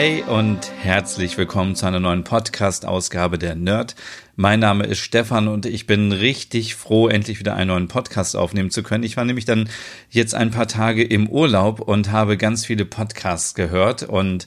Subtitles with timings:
[0.00, 3.96] Hey und herzlich willkommen zu einer neuen Podcast-Ausgabe der Nerd.
[4.36, 8.70] Mein Name ist Stefan und ich bin richtig froh, endlich wieder einen neuen Podcast aufnehmen
[8.70, 9.02] zu können.
[9.02, 9.68] Ich war nämlich dann
[10.08, 14.46] jetzt ein paar Tage im Urlaub und habe ganz viele Podcasts gehört und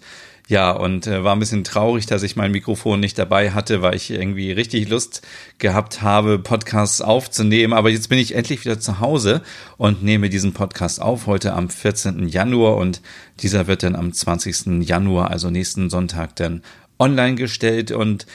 [0.52, 3.96] ja, und äh, war ein bisschen traurig, dass ich mein Mikrofon nicht dabei hatte, weil
[3.96, 5.22] ich irgendwie richtig Lust
[5.60, 7.72] gehabt habe, Podcasts aufzunehmen.
[7.72, 9.44] Aber jetzt bin ich endlich wieder zu Hause
[9.78, 12.28] und nehme diesen Podcast auf, heute am 14.
[12.28, 13.02] Januar und
[13.40, 14.84] dieser wird dann am 20.
[14.86, 16.64] Januar, also nächsten Sonntag, dann
[17.00, 18.26] online gestellt und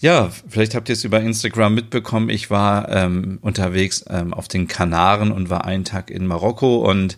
[0.00, 2.28] ja, vielleicht habt ihr es über Instagram mitbekommen.
[2.28, 7.16] Ich war ähm, unterwegs ähm, auf den Kanaren und war einen Tag in Marokko und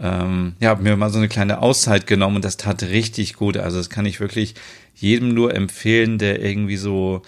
[0.00, 3.56] ähm, ja, habe mir mal so eine kleine Auszeit genommen und das tat richtig gut.
[3.56, 4.54] Also das kann ich wirklich
[4.94, 7.22] jedem nur empfehlen, der irgendwie so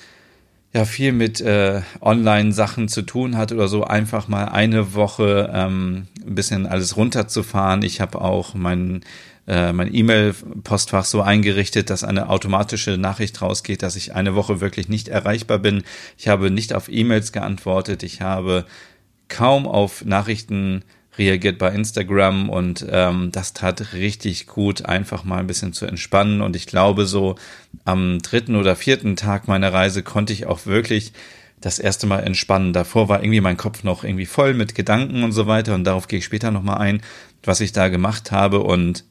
[0.72, 6.08] ja viel mit äh, Online-Sachen zu tun hat oder so, einfach mal eine Woche ähm,
[6.26, 7.82] ein bisschen alles runterzufahren.
[7.82, 9.02] Ich habe auch mein
[9.46, 14.88] äh, mein E-Mail-Postfach so eingerichtet, dass eine automatische Nachricht rausgeht, dass ich eine Woche wirklich
[14.88, 15.82] nicht erreichbar bin.
[16.16, 18.02] Ich habe nicht auf E-Mails geantwortet.
[18.02, 18.64] Ich habe
[19.28, 20.82] kaum auf Nachrichten
[21.18, 26.40] reagiert bei Instagram und ähm, das tat richtig gut, einfach mal ein bisschen zu entspannen.
[26.40, 27.36] Und ich glaube, so
[27.84, 31.12] am dritten oder vierten Tag meiner Reise konnte ich auch wirklich
[31.60, 32.72] das erste Mal entspannen.
[32.72, 35.74] Davor war irgendwie mein Kopf noch irgendwie voll mit Gedanken und so weiter.
[35.74, 37.00] Und darauf gehe ich später nochmal ein,
[37.42, 38.60] was ich da gemacht habe.
[38.60, 39.04] Und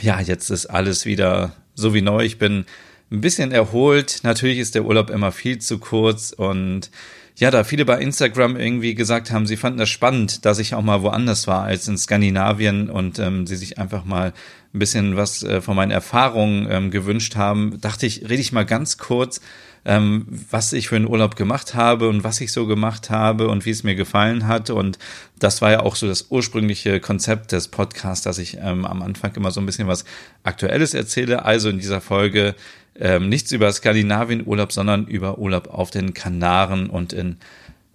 [0.00, 2.24] ja, jetzt ist alles wieder so wie neu.
[2.24, 2.64] Ich bin
[3.10, 4.20] ein bisschen erholt.
[4.22, 6.90] Natürlich ist der Urlaub immer viel zu kurz und
[7.36, 10.82] ja, da viele bei Instagram irgendwie gesagt haben, sie fanden das spannend, dass ich auch
[10.82, 14.32] mal woanders war als in Skandinavien und ähm, sie sich einfach mal
[14.72, 18.64] ein bisschen was äh, von meinen Erfahrungen ähm, gewünscht haben, dachte ich, rede ich mal
[18.64, 19.40] ganz kurz,
[19.84, 23.66] ähm, was ich für einen Urlaub gemacht habe und was ich so gemacht habe und
[23.66, 24.70] wie es mir gefallen hat.
[24.70, 24.98] Und
[25.38, 29.34] das war ja auch so das ursprüngliche Konzept des Podcasts, dass ich ähm, am Anfang
[29.34, 30.04] immer so ein bisschen was
[30.44, 31.44] Aktuelles erzähle.
[31.44, 32.54] Also in dieser Folge
[32.98, 37.36] ähm, nichts über Skandinavien-Urlaub, sondern über Urlaub auf den Kanaren und in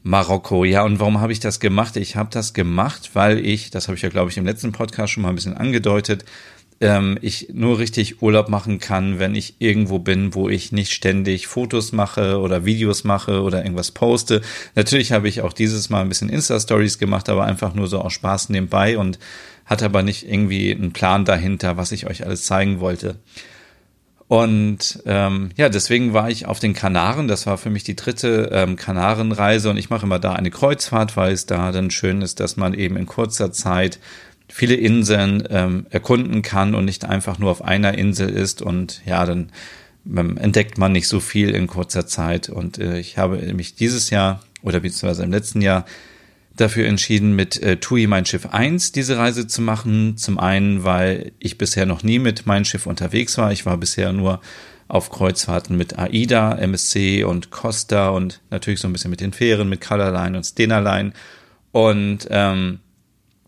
[0.03, 0.63] Marokko.
[0.65, 1.97] Ja, und warum habe ich das gemacht?
[1.97, 5.13] Ich habe das gemacht, weil ich, das habe ich ja, glaube ich, im letzten Podcast
[5.13, 6.25] schon mal ein bisschen angedeutet,
[6.81, 11.47] ähm, ich nur richtig Urlaub machen kann, wenn ich irgendwo bin, wo ich nicht ständig
[11.47, 14.41] Fotos mache oder Videos mache oder irgendwas poste.
[14.75, 18.13] Natürlich habe ich auch dieses Mal ein bisschen Insta-Stories gemacht, aber einfach nur so aus
[18.13, 19.19] Spaß nebenbei und
[19.65, 23.19] hatte aber nicht irgendwie einen Plan dahinter, was ich euch alles zeigen wollte.
[24.29, 27.27] Und ähm, ja, deswegen war ich auf den Kanaren.
[27.27, 31.17] Das war für mich die dritte ähm, Kanarenreise und ich mache immer da eine Kreuzfahrt,
[31.17, 33.99] weil es da dann schön ist, dass man eben in kurzer Zeit
[34.47, 39.25] viele Inseln ähm, erkunden kann und nicht einfach nur auf einer Insel ist und ja,
[39.25, 39.51] dann
[40.05, 42.49] ähm, entdeckt man nicht so viel in kurzer Zeit.
[42.49, 45.85] Und äh, ich habe mich dieses Jahr oder beziehungsweise im letzten Jahr
[46.59, 50.17] dafür entschieden, mit äh, TUI Mein Schiff 1 diese Reise zu machen.
[50.17, 53.51] Zum einen, weil ich bisher noch nie mit Mein Schiff unterwegs war.
[53.51, 54.41] Ich war bisher nur
[54.87, 59.69] auf Kreuzfahrten mit AIDA, MSC und Costa und natürlich so ein bisschen mit den Fähren,
[59.69, 61.13] mit Colorline und Stena Line.
[61.71, 62.79] Und ähm,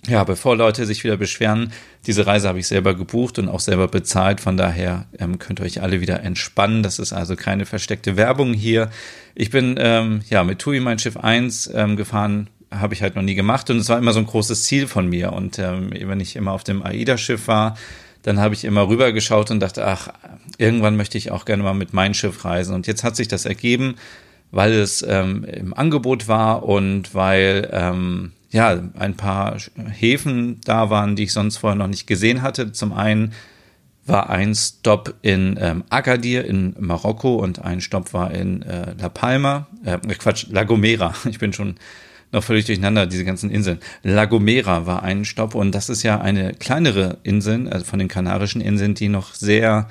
[0.07, 1.73] ja, bevor Leute sich wieder beschweren,
[2.07, 4.39] diese Reise habe ich selber gebucht und auch selber bezahlt.
[4.39, 6.83] Von daher ähm, könnt ihr euch alle wieder entspannen.
[6.83, 8.89] Das ist also keine versteckte Werbung hier.
[9.35, 13.21] Ich bin ähm, ja mit TUI mein Schiff 1 ähm, gefahren habe ich halt noch
[13.21, 15.33] nie gemacht und es war immer so ein großes Ziel von mir.
[15.33, 17.75] Und ähm, wenn ich immer auf dem AIDA-Schiff war,
[18.23, 20.09] dann habe ich immer rübergeschaut und dachte, ach,
[20.57, 22.73] irgendwann möchte ich auch gerne mal mit meinem Schiff reisen.
[22.73, 23.95] Und jetzt hat sich das ergeben,
[24.51, 29.57] weil es ähm, im Angebot war und weil ähm, ja ein paar
[29.91, 32.71] Häfen da waren, die ich sonst vorher noch nicht gesehen hatte.
[32.71, 33.33] Zum einen
[34.05, 39.09] war ein Stop in ähm, Agadir in Marokko und ein Stopp war in äh, La
[39.09, 41.13] Palma, äh, Quatsch, La Gomera.
[41.25, 41.75] Ich bin schon
[42.31, 43.79] noch völlig durcheinander, diese ganzen Inseln.
[44.03, 48.07] La Gomera war ein Stopp und das ist ja eine kleinere Insel, also von den
[48.07, 49.89] Kanarischen Inseln, die noch sehr,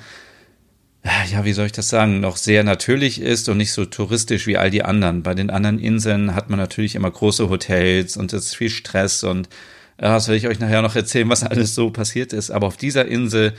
[1.31, 4.57] ja, wie soll ich das sagen, noch sehr natürlich ist und nicht so touristisch wie
[4.57, 5.23] all die anderen.
[5.23, 9.23] Bei den anderen Inseln hat man natürlich immer große Hotels und es ist viel Stress
[9.23, 9.47] und
[10.01, 12.49] ja, das werde ich euch nachher noch erzählen, was alles so passiert ist.
[12.49, 13.53] Aber auf dieser Insel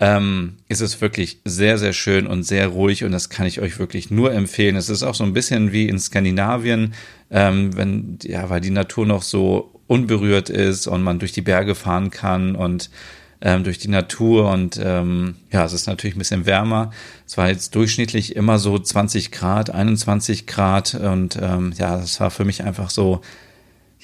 [0.00, 3.78] ähm, ist es wirklich sehr, sehr schön und sehr ruhig und das kann ich euch
[3.78, 4.76] wirklich nur empfehlen.
[4.76, 6.94] Es ist auch so ein bisschen wie in Skandinavien,
[7.30, 11.74] ähm, wenn, ja, weil die Natur noch so unberührt ist und man durch die Berge
[11.74, 12.90] fahren kann und
[13.42, 16.90] ähm, durch die Natur und ähm, ja, es ist natürlich ein bisschen wärmer.
[17.26, 22.30] Es war jetzt durchschnittlich immer so 20 Grad, 21 Grad und ähm, ja, das war
[22.30, 23.20] für mich einfach so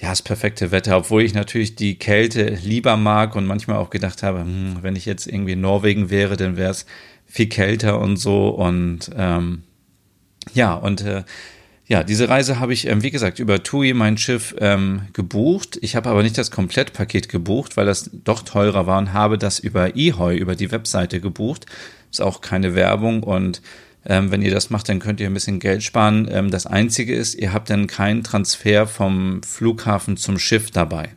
[0.00, 4.22] ja, das perfekte Wetter, obwohl ich natürlich die Kälte lieber mag und manchmal auch gedacht
[4.22, 6.86] habe, hm, wenn ich jetzt irgendwie in Norwegen wäre, dann wäre es
[7.26, 9.62] viel kälter und so und ähm,
[10.54, 11.24] ja, und äh,
[11.88, 15.78] ja, diese Reise habe ich, ähm, wie gesagt, über TUI mein Schiff ähm, gebucht.
[15.80, 19.58] Ich habe aber nicht das Komplettpaket gebucht, weil das doch teurer war und habe das
[19.58, 21.64] über eHoy, über die Webseite gebucht.
[22.10, 23.62] Ist auch keine Werbung und
[24.04, 26.28] ähm, wenn ihr das macht, dann könnt ihr ein bisschen Geld sparen.
[26.30, 31.10] Ähm, das Einzige ist, ihr habt dann keinen Transfer vom Flughafen zum Schiff dabei.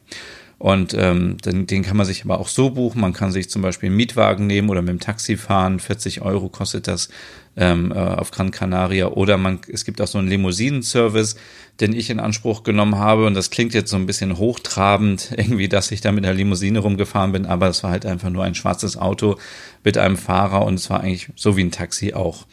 [0.62, 3.02] Und ähm, den, den kann man sich aber auch so buchen.
[3.02, 5.80] Man kann sich zum Beispiel einen Mietwagen nehmen oder mit dem Taxi fahren.
[5.80, 7.10] 40 Euro kostet das
[7.58, 9.08] ähm, äh, auf Gran Canaria.
[9.08, 11.36] Oder man, es gibt auch so einen Limousinenservice,
[11.80, 13.26] den ich in Anspruch genommen habe.
[13.26, 16.78] Und das klingt jetzt so ein bisschen hochtrabend, irgendwie, dass ich da mit der Limousine
[16.78, 17.48] rumgefahren bin.
[17.48, 19.40] Aber es war halt einfach nur ein schwarzes Auto
[19.84, 22.46] mit einem Fahrer und es war eigentlich so wie ein Taxi auch.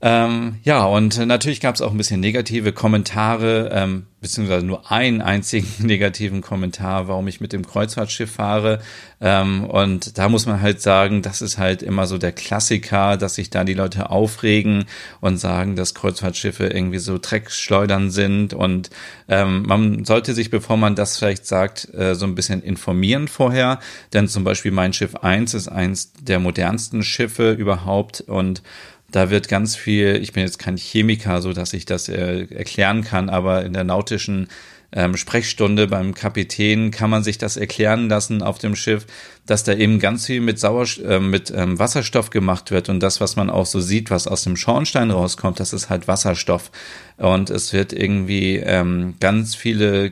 [0.00, 5.20] Ähm, ja, und natürlich gab es auch ein bisschen negative Kommentare, ähm, beziehungsweise nur einen
[5.20, 8.80] einzigen negativen Kommentar, warum ich mit dem Kreuzfahrtschiff fahre.
[9.20, 13.34] Ähm, und da muss man halt sagen, das ist halt immer so der Klassiker, dass
[13.34, 14.84] sich da die Leute aufregen
[15.20, 18.54] und sagen, dass Kreuzfahrtschiffe irgendwie so Dreckschleudern sind.
[18.54, 18.90] Und
[19.26, 23.80] ähm, man sollte sich, bevor man das vielleicht sagt, äh, so ein bisschen informieren vorher.
[24.12, 28.62] Denn zum Beispiel mein Schiff 1 ist eins der modernsten Schiffe überhaupt und
[29.10, 33.02] da wird ganz viel, ich bin jetzt kein Chemiker, so dass ich das äh, erklären
[33.02, 34.48] kann, aber in der nautischen
[34.90, 39.06] ähm, Sprechstunde beim Kapitän kann man sich das erklären lassen auf dem Schiff,
[39.44, 42.88] dass da eben ganz viel mit Sauerstoff, äh, mit ähm, Wasserstoff gemacht wird.
[42.88, 46.08] Und das, was man auch so sieht, was aus dem Schornstein rauskommt, das ist halt
[46.08, 46.70] Wasserstoff.
[47.18, 50.10] Und es wird irgendwie ähm, ganz viele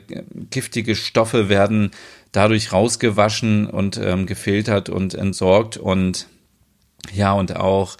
[0.51, 1.91] giftige Stoffe werden
[2.31, 5.77] dadurch rausgewaschen und ähm, gefiltert und entsorgt.
[5.77, 6.27] Und
[7.13, 7.97] ja und auch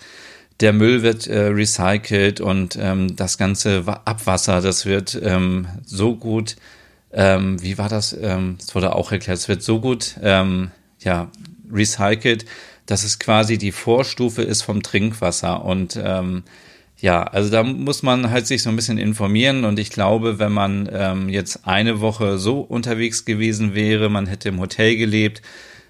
[0.60, 6.56] der Müll wird äh, recycelt und ähm, das ganze Abwasser, das wird ähm, so gut,
[7.14, 8.14] ähm, wie war das?
[8.20, 11.30] Ähm, das wurde auch erklärt, es wird so gut ähm, ja,
[11.72, 12.46] recycelt,
[12.86, 15.64] dass es quasi die Vorstufe ist vom Trinkwasser.
[15.64, 16.44] Und ähm,
[17.00, 19.66] ja, also da muss man halt sich so ein bisschen informieren.
[19.66, 24.50] Und ich glaube, wenn man ähm, jetzt eine Woche so unterwegs gewesen wäre, man hätte
[24.50, 25.42] im Hotel gelebt,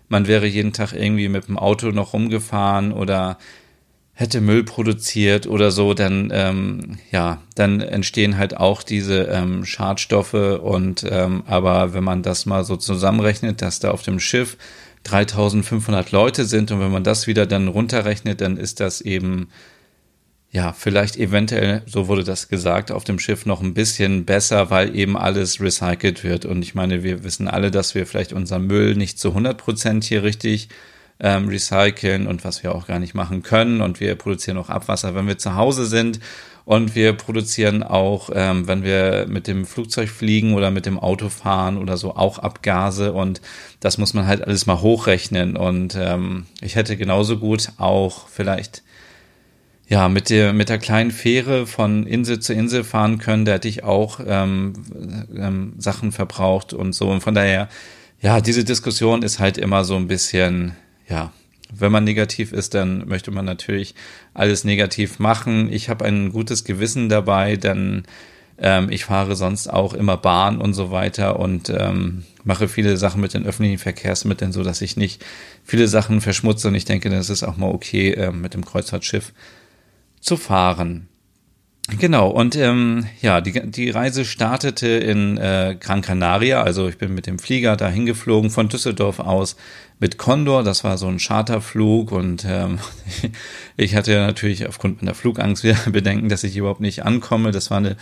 [0.10, 3.38] man wäre jeden Tag irgendwie mit dem Auto noch rumgefahren oder
[4.20, 10.34] hätte Müll produziert oder so, dann ähm, ja, dann entstehen halt auch diese ähm, Schadstoffe
[10.34, 14.58] und ähm, aber wenn man das mal so zusammenrechnet, dass da auf dem Schiff
[15.04, 19.50] 3500 Leute sind und wenn man das wieder dann runterrechnet, dann ist das eben
[20.50, 24.96] ja, vielleicht eventuell, so wurde das gesagt, auf dem Schiff noch ein bisschen besser, weil
[24.96, 26.46] eben alles recycelt wird.
[26.46, 30.06] Und ich meine, wir wissen alle, dass wir vielleicht unseren Müll nicht zu 100 Prozent
[30.06, 30.70] hier richtig
[31.20, 33.82] ähm, recyceln und was wir auch gar nicht machen können.
[33.82, 36.20] Und wir produzieren auch Abwasser, wenn wir zu Hause sind.
[36.66, 41.30] Und wir produzieren auch, ähm, wenn wir mit dem Flugzeug fliegen oder mit dem Auto
[41.30, 43.14] fahren oder so, auch Abgase.
[43.14, 43.42] Und
[43.80, 45.56] das muss man halt alles mal hochrechnen.
[45.56, 48.84] Und ähm, ich hätte genauso gut auch vielleicht
[49.90, 53.70] ja, mit der, mit der kleinen Fähre von Insel zu Insel fahren können, da hätte
[53.70, 54.74] ich auch ähm,
[55.34, 57.10] ähm, Sachen verbraucht und so.
[57.10, 57.70] Und von daher,
[58.22, 60.76] ja, diese Diskussion ist halt immer so ein bisschen,
[61.08, 61.32] ja,
[61.74, 63.96] wenn man negativ ist, dann möchte man natürlich
[64.34, 65.72] alles negativ machen.
[65.72, 68.04] Ich habe ein gutes Gewissen dabei, denn
[68.58, 73.22] ähm, ich fahre sonst auch immer Bahn und so weiter und ähm, mache viele Sachen
[73.22, 75.24] mit den öffentlichen Verkehrsmitteln, so dass ich nicht
[75.64, 79.34] viele Sachen verschmutze und ich denke, das ist auch mal okay, äh, mit dem Kreuzfahrtschiff
[80.22, 81.08] zu fahren.
[81.96, 87.14] Genau, und ähm, ja, die, die Reise startete in äh, Gran Canaria, also ich bin
[87.14, 89.56] mit dem Flieger dahin geflogen von Düsseldorf aus
[89.98, 92.80] mit Condor, das war so ein Charterflug und ähm,
[93.78, 97.52] ich hatte natürlich aufgrund meiner Flugangst wieder Bedenken, dass ich überhaupt nicht ankomme.
[97.52, 97.96] Das war eine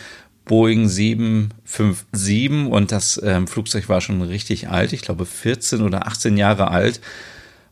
[0.45, 6.37] Boeing 757 und das ähm, Flugzeug war schon richtig alt, ich glaube 14 oder 18
[6.37, 7.01] Jahre alt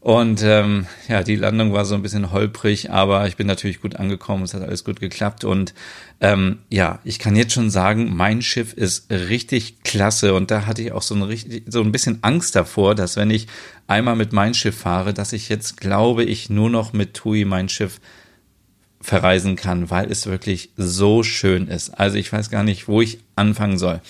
[0.03, 3.95] und ähm, ja, die Landung war so ein bisschen holprig, aber ich bin natürlich gut
[3.95, 5.45] angekommen, es hat alles gut geklappt.
[5.45, 5.73] Und
[6.19, 10.33] ähm, ja, ich kann jetzt schon sagen, mein Schiff ist richtig klasse.
[10.33, 13.29] Und da hatte ich auch so ein, richtig, so ein bisschen Angst davor, dass wenn
[13.29, 13.47] ich
[13.87, 17.69] einmal mit mein Schiff fahre, dass ich jetzt glaube ich nur noch mit TUI mein
[17.69, 18.01] Schiff
[18.99, 21.91] verreisen kann, weil es wirklich so schön ist.
[21.97, 24.01] Also ich weiß gar nicht, wo ich anfangen soll.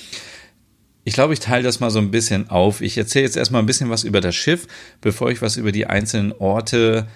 [1.04, 2.82] Ich glaube, ich teile das mal so ein bisschen auf.
[2.82, 4.68] Ich erzähle jetzt erstmal ein bisschen was über das Schiff,
[5.02, 7.08] bevor ich was über die einzelnen Orte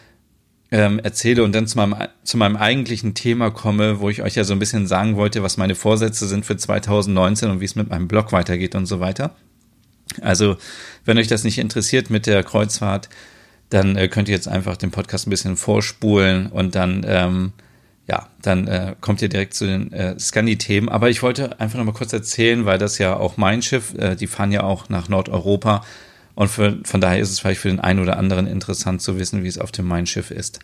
[0.72, 4.44] ähm, erzähle und dann zu meinem, zu meinem eigentlichen Thema komme, wo ich euch ja
[4.44, 7.90] so ein bisschen sagen wollte, was meine Vorsätze sind für 2019 und wie es mit
[7.90, 9.36] meinem Blog weitergeht und so weiter.
[10.22, 10.58] Also,
[11.06, 13.10] wenn euch das nicht interessiert mit der Kreuzfahrt,
[13.70, 17.54] dann äh, könnt ihr jetzt einfach den Podcast ein bisschen vorspulen und dann, ähm,
[18.08, 20.88] ja, dann äh, kommt ihr direkt zu den äh, Scandi-Themen.
[20.90, 24.16] Aber ich wollte einfach noch mal kurz erzählen, weil das ja auch mein Schiff, äh,
[24.16, 25.84] die fahren ja auch nach Nordeuropa.
[26.34, 29.44] Und für, von daher ist es vielleicht für den einen oder anderen interessant zu wissen,
[29.44, 30.60] wie es auf dem Main Schiff ist.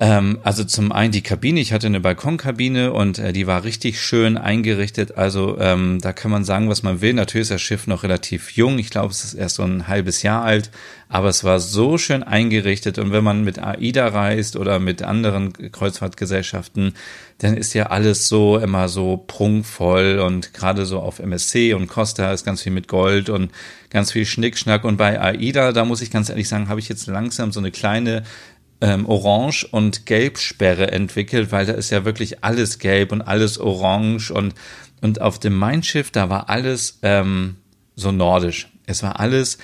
[0.00, 4.00] Ähm, also zum einen die Kabine, ich hatte eine Balkonkabine und äh, die war richtig
[4.00, 5.16] schön eingerichtet.
[5.16, 7.14] Also ähm, da kann man sagen, was man will.
[7.14, 8.78] Natürlich ist das Schiff noch relativ jung.
[8.80, 10.72] Ich glaube, es ist erst so ein halbes Jahr alt,
[11.08, 12.98] aber es war so schön eingerichtet.
[12.98, 16.94] Und wenn man mit AIDA reist oder mit anderen Kreuzfahrtgesellschaften,
[17.38, 22.32] dann ist ja alles so immer so prunkvoll und gerade so auf MSC und Costa
[22.32, 23.52] ist ganz viel mit Gold und
[23.90, 24.82] ganz viel Schnickschnack.
[24.82, 27.70] Und bei AIDA, da muss ich ganz ehrlich sagen, habe ich jetzt langsam so eine
[27.70, 28.24] kleine
[28.80, 34.30] ähm, Orange- und Gelbsperre entwickelt, weil da ist ja wirklich alles gelb und alles orange
[34.30, 34.54] und,
[35.00, 37.56] und auf dem Mein da war alles ähm,
[37.96, 38.68] so nordisch.
[38.86, 39.58] Es war alles,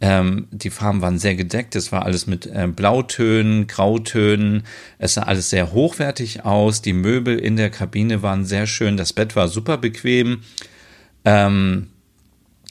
[0.00, 4.62] ähm, die Farben waren sehr gedeckt, es war alles mit äh, Blautönen, Grautönen,
[4.98, 9.12] es sah alles sehr hochwertig aus, die Möbel in der Kabine waren sehr schön, das
[9.12, 10.42] Bett war super bequem.
[11.24, 11.88] Ähm,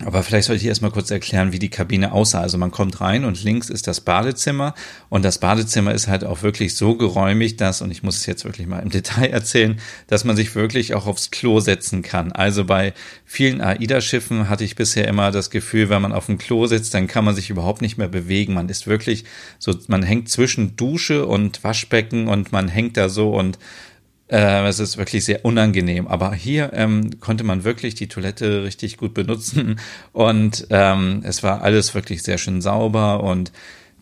[0.06, 2.40] aber vielleicht sollte ich erstmal kurz erklären, wie die Kabine aussah.
[2.40, 4.74] Also man kommt rein und links ist das Badezimmer
[5.10, 8.46] und das Badezimmer ist halt auch wirklich so geräumig, dass, und ich muss es jetzt
[8.46, 9.78] wirklich mal im Detail erzählen,
[10.08, 12.32] dass man sich wirklich auch aufs Klo setzen kann.
[12.32, 12.94] Also bei
[13.26, 17.08] vielen AIDA-Schiffen hatte ich bisher immer das Gefühl, wenn man auf dem Klo sitzt, dann
[17.08, 18.54] kann man sich überhaupt nicht mehr bewegen.
[18.54, 19.26] Man ist wirklich
[19.58, 23.60] so, man hängt zwischen Dusche und Waschbecken und man hängt da so und
[24.30, 26.08] äh, es ist wirklich sehr unangenehm.
[26.08, 29.80] Aber hier ähm, konnte man wirklich die Toilette richtig gut benutzen
[30.14, 33.52] und ähm, es war alles wirklich sehr schön sauber und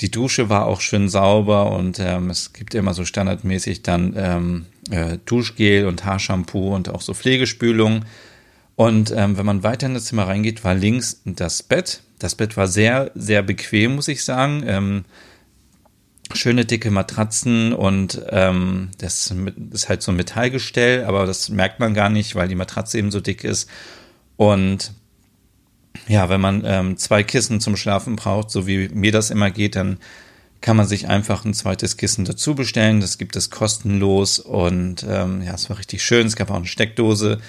[0.02, 4.66] die Dusche war auch schön sauber und ähm, es gibt immer so standardmäßig dann ähm,
[4.92, 8.06] äh, Duschgel und Haarshampoo und auch so Pflegespülung.
[8.76, 12.02] Und ähm, wenn man weiter in das Zimmer reingeht, war links das Bett.
[12.20, 14.64] Das Bett war sehr, sehr bequem, muss ich sagen.
[14.68, 15.06] Ähm,
[16.34, 19.34] schöne dicke Matratzen und ähm, das
[19.72, 23.12] ist halt so ein Metallgestell, aber das merkt man gar nicht, weil die Matratze eben
[23.12, 23.70] so dick ist.
[24.36, 24.92] Und
[26.08, 29.76] ja, wenn man ähm, zwei Kissen zum Schlafen braucht, so wie mir das immer geht,
[29.76, 29.98] dann
[30.62, 33.00] kann man sich einfach ein zweites Kissen dazu bestellen.
[33.00, 36.28] Das gibt es kostenlos und ähm, ja, es war richtig schön.
[36.28, 37.40] Es gab auch eine Steckdose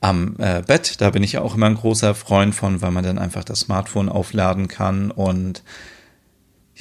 [0.00, 1.00] am äh, Bett.
[1.00, 4.08] Da bin ich auch immer ein großer Freund von, weil man dann einfach das Smartphone
[4.08, 5.62] aufladen kann und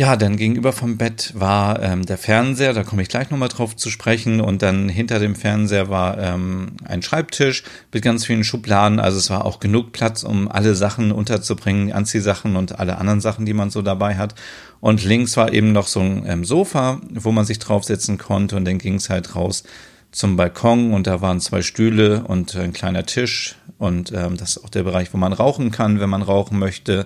[0.02, 3.76] ja, dann gegenüber vom Bett war ähm, der Fernseher, da komme ich gleich nochmal drauf
[3.76, 4.42] zu sprechen.
[4.42, 7.62] Und dann hinter dem Fernseher war ähm, ein Schreibtisch
[7.94, 9.00] mit ganz vielen Schubladen.
[9.00, 13.46] Also es war auch genug Platz, um alle Sachen unterzubringen, Anziehsachen und alle anderen Sachen,
[13.46, 14.34] die man so dabei hat.
[14.80, 18.56] Und links war eben noch so ein ähm, Sofa, wo man sich draufsetzen konnte.
[18.56, 19.66] Und dann ging es halt raus
[20.12, 23.56] zum Balkon und da waren zwei Stühle und ein kleiner Tisch.
[23.78, 27.06] Und ähm, das ist auch der Bereich, wo man rauchen kann, wenn man rauchen möchte.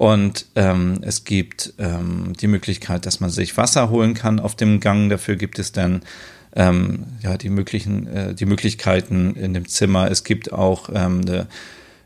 [0.00, 4.80] Und ähm, es gibt ähm, die Möglichkeit, dass man sich Wasser holen kann auf dem
[4.80, 5.10] Gang.
[5.10, 6.00] Dafür gibt es dann
[6.56, 10.10] ähm, ja die möglichen äh, die Möglichkeiten in dem Zimmer.
[10.10, 11.48] Es gibt auch ähm, eine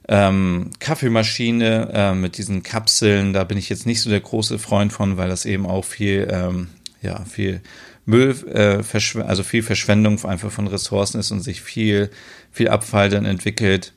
[0.09, 3.33] ähm, Kaffeemaschine äh, mit diesen Kapseln.
[3.33, 6.27] Da bin ich jetzt nicht so der große Freund von, weil das eben auch viel
[6.29, 6.71] ähm,
[7.01, 7.61] ja viel
[8.07, 12.11] Müll, äh, also viel Verschwendung einfach von Ressourcen ist und sich viel
[12.51, 13.93] viel Abfall dann entwickelt.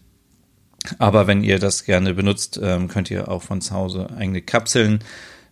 [1.00, 5.00] Aber wenn ihr das gerne benutzt, ähm, könnt ihr auch von zu Hause eigene Kapseln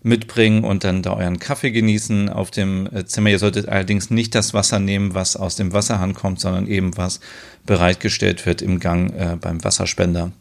[0.06, 3.32] mitbringen und dann da euren Kaffee genießen auf dem äh, Zimmer.
[3.32, 7.20] Ihr solltet allerdings nicht das Wasser nehmen, was aus dem Wasserhahn kommt, sondern eben was
[7.66, 10.32] bereitgestellt wird im Gang äh, beim Wasserspender.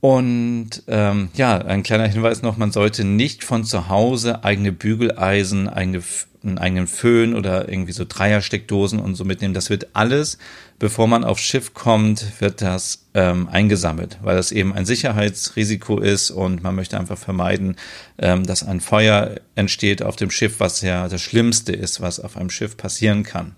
[0.00, 5.68] Und ähm, ja, ein kleiner Hinweis noch, man sollte nicht von zu Hause eigene Bügeleisen,
[5.68, 6.02] eigene
[6.42, 9.54] einen eigenen Föhn oder irgendwie so Dreiersteckdosen und so mitnehmen.
[9.54, 10.38] Das wird alles,
[10.78, 16.30] bevor man aufs Schiff kommt, wird das ähm, eingesammelt, weil das eben ein Sicherheitsrisiko ist
[16.30, 17.76] und man möchte einfach vermeiden,
[18.18, 22.36] ähm, dass ein Feuer entsteht auf dem Schiff, was ja das Schlimmste ist, was auf
[22.36, 23.54] einem Schiff passieren kann.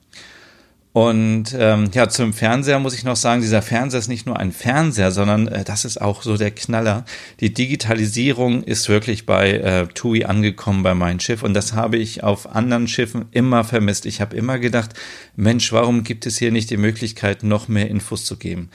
[0.92, 4.52] Und ähm, ja, zum Fernseher muss ich noch sagen, dieser Fernseher ist nicht nur ein
[4.52, 7.06] Fernseher, sondern äh, das ist auch so der Knaller.
[7.40, 12.22] Die Digitalisierung ist wirklich bei äh, TUI angekommen bei meinem Schiff und das habe ich
[12.22, 14.04] auf anderen Schiffen immer vermisst.
[14.04, 14.90] Ich habe immer gedacht,
[15.34, 18.68] Mensch, warum gibt es hier nicht die Möglichkeit, noch mehr Infos zu geben?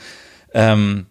[0.52, 1.06] Ähm,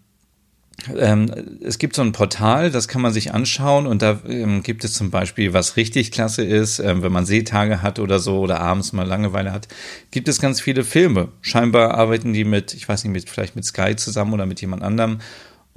[0.96, 1.32] ähm,
[1.62, 4.94] es gibt so ein Portal, das kann man sich anschauen und da ähm, gibt es
[4.94, 8.94] zum Beispiel, was richtig klasse ist, ähm, wenn man Seetage hat oder so oder abends
[8.94, 9.68] mal Langeweile hat,
[10.12, 11.30] gibt es ganz viele Filme.
[11.42, 14.84] Scheinbar arbeiten die mit, ich weiß nicht, mit, vielleicht mit Sky zusammen oder mit jemand
[14.84, 15.20] anderem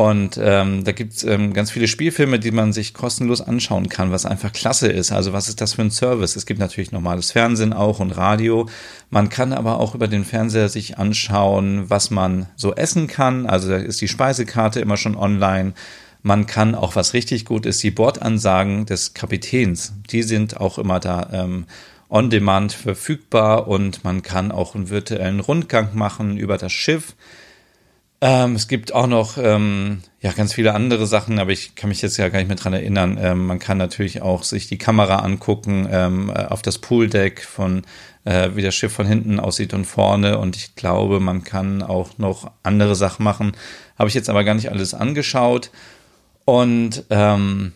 [0.00, 4.25] und ähm, da gibt's ähm, ganz viele Spielfilme, die man sich kostenlos anschauen kann, was
[4.25, 5.12] einfach klasse ist.
[5.12, 6.37] Also was ist das für ein Service?
[6.37, 8.66] Es gibt natürlich normales Fernsehen auch und Radio.
[9.11, 13.45] Man kann aber auch über den Fernseher sich anschauen, was man so essen kann.
[13.45, 15.75] Also da ist die Speisekarte immer schon online.
[16.23, 20.99] Man kann auch, was richtig gut ist, die Bordansagen des Kapitäns, die sind auch immer
[20.99, 21.66] da ähm,
[22.09, 27.14] on demand verfügbar und man kann auch einen virtuellen Rundgang machen über das Schiff.
[28.23, 32.03] Ähm, es gibt auch noch ähm, ja ganz viele andere Sachen, aber ich kann mich
[32.03, 33.19] jetzt ja gar nicht mehr dran erinnern.
[33.21, 37.83] Ähm, man kann natürlich auch sich die Kamera angucken ähm, äh, auf das Pooldeck von
[38.25, 40.39] äh, wie das Schiff von hinten aussieht und vorne.
[40.39, 43.53] Und ich glaube, man kann auch noch andere Sachen machen.
[43.99, 45.71] Habe ich jetzt aber gar nicht alles angeschaut.
[46.45, 47.73] Und ähm,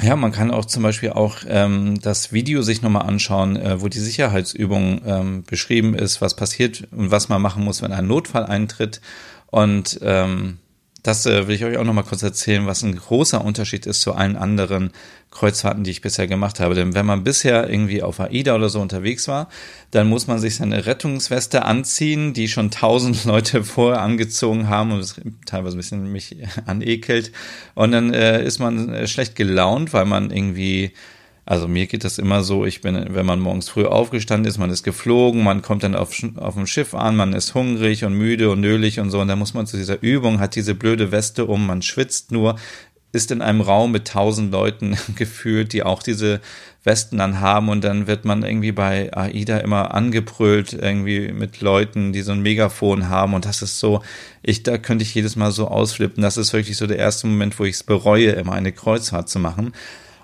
[0.00, 3.88] ja, man kann auch zum Beispiel auch ähm, das Video sich nochmal anschauen, äh, wo
[3.88, 8.46] die Sicherheitsübung ähm, beschrieben ist, was passiert und was man machen muss, wenn ein Notfall
[8.46, 9.00] eintritt.
[9.52, 10.56] Und ähm,
[11.02, 14.00] das äh, will ich euch auch noch mal kurz erzählen, was ein großer Unterschied ist
[14.00, 14.92] zu allen anderen
[15.30, 16.74] Kreuzfahrten, die ich bisher gemacht habe.
[16.74, 19.48] Denn wenn man bisher irgendwie auf AIDA oder so unterwegs war,
[19.90, 25.00] dann muss man sich seine Rettungsweste anziehen, die schon tausend Leute vorher angezogen haben und
[25.00, 27.30] es teilweise ein bisschen mich anekelt.
[27.74, 30.92] Und dann äh, ist man äh, schlecht gelaunt, weil man irgendwie
[31.44, 34.70] also mir geht das immer so, ich bin, wenn man morgens früh aufgestanden ist, man
[34.70, 38.50] ist geflogen, man kommt dann auf, auf dem Schiff an, man ist hungrig und müde
[38.50, 41.46] und nölig und so, und dann muss man zu dieser Übung, hat diese blöde Weste
[41.46, 42.56] um, man schwitzt nur,
[43.12, 46.40] ist in einem Raum mit tausend Leuten gefühlt, die auch diese
[46.84, 52.12] Westen dann haben und dann wird man irgendwie bei AIDA immer angebrüllt, irgendwie mit Leuten,
[52.12, 54.02] die so ein Megafon haben und das ist so,
[54.42, 56.22] ich, da könnte ich jedes Mal so ausflippen.
[56.22, 59.38] Das ist wirklich so der erste Moment, wo ich es bereue, immer eine Kreuzfahrt zu
[59.38, 59.72] machen.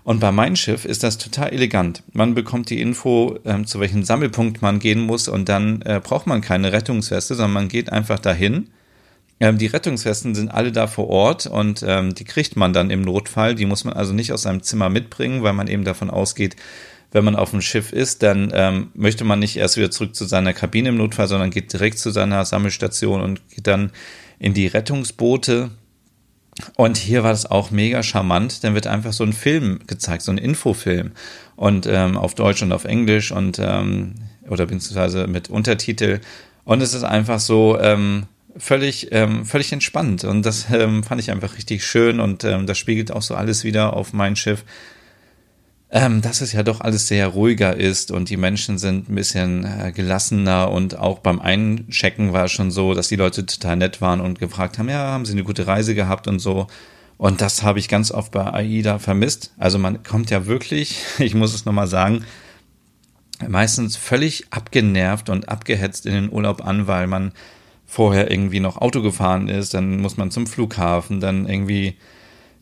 [0.09, 2.03] Und bei Mein Schiff ist das total elegant.
[2.15, 6.27] Man bekommt die Info, ähm, zu welchem Sammelpunkt man gehen muss und dann äh, braucht
[6.27, 8.71] man keine Rettungsweste, sondern man geht einfach dahin.
[9.39, 13.03] Ähm, die Rettungswesten sind alle da vor Ort und ähm, die kriegt man dann im
[13.03, 13.55] Notfall.
[13.55, 16.57] Die muss man also nicht aus seinem Zimmer mitbringen, weil man eben davon ausgeht,
[17.13, 20.25] wenn man auf dem Schiff ist, dann ähm, möchte man nicht erst wieder zurück zu
[20.25, 23.93] seiner Kabine im Notfall, sondern geht direkt zu seiner Sammelstation und geht dann
[24.39, 25.71] in die Rettungsboote
[26.77, 28.65] und hier war das auch mega charmant.
[28.65, 31.13] Dann wird einfach so ein Film gezeigt, so ein Infofilm.
[31.57, 34.15] Und ähm, auf Deutsch und auf Englisch und ähm,
[34.49, 36.21] oder beziehungsweise mit Untertitel.
[36.65, 40.25] Und es ist einfach so ähm, völlig, ähm, völlig entspannt.
[40.25, 42.21] Und das ähm, fand ich einfach richtig schön.
[42.21, 44.65] Und ähm, das spiegelt auch so alles wieder auf mein Schiff
[45.91, 49.65] ähm, dass es ja doch alles sehr ruhiger ist und die Menschen sind ein bisschen
[49.65, 54.01] äh, gelassener und auch beim Einchecken war es schon so, dass die Leute total nett
[54.01, 56.67] waren und gefragt haben, ja, haben sie eine gute Reise gehabt und so.
[57.17, 59.53] Und das habe ich ganz oft bei AIDA vermisst.
[59.59, 62.25] Also man kommt ja wirklich, ich muss es nochmal sagen,
[63.47, 67.33] meistens völlig abgenervt und abgehetzt in den Urlaub an, weil man
[67.87, 71.97] vorher irgendwie noch Auto gefahren ist, dann muss man zum Flughafen, dann irgendwie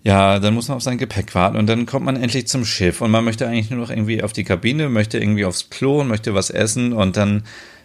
[0.06, 3.00] ja, dann muss man auf sein Gepäck warten und dann kommt man endlich zum Schiff
[3.00, 6.06] und man möchte eigentlich nur noch irgendwie auf die Kabine, möchte irgendwie aufs Klo und
[6.06, 7.42] möchte was essen und dann,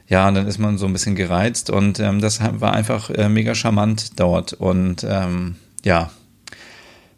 [0.08, 3.56] ja, dann ist man so ein bisschen gereizt und ähm, das war einfach äh, mega
[3.56, 6.12] charmant dort und ähm, ja,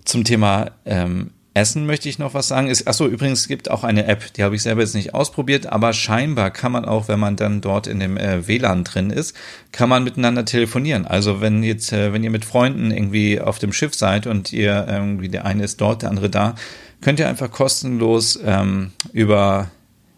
[0.06, 2.68] zum Thema ähm, Essen möchte ich noch was sagen.
[2.68, 5.68] Ist, achso, übrigens, es gibt auch eine App, die habe ich selber jetzt nicht ausprobiert,
[5.68, 9.36] aber scheinbar kann man auch, wenn man dann dort in dem äh, WLAN drin ist,
[9.72, 11.06] kann man miteinander telefonieren.
[11.06, 14.88] Also wenn jetzt, äh, wenn ihr mit Freunden irgendwie auf dem Schiff seid und ihr
[14.90, 16.56] irgendwie, der eine ist dort, der andere da,
[17.02, 19.70] könnt ihr einfach kostenlos ähm, über,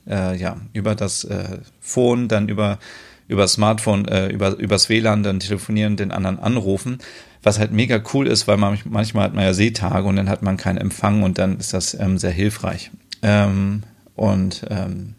[0.07, 2.79] äh, ja, über das äh, Phone, dann über
[3.27, 6.99] über Smartphone, äh, über übers WLAN dann telefonieren, den anderen anrufen
[7.45, 10.41] was halt mega cool ist, weil man, manchmal hat man ja Seetage und dann hat
[10.41, 12.89] man keinen Empfang und dann ist das ähm, sehr hilfreich.
[13.21, 13.83] Ähm,
[14.15, 15.13] und ähm,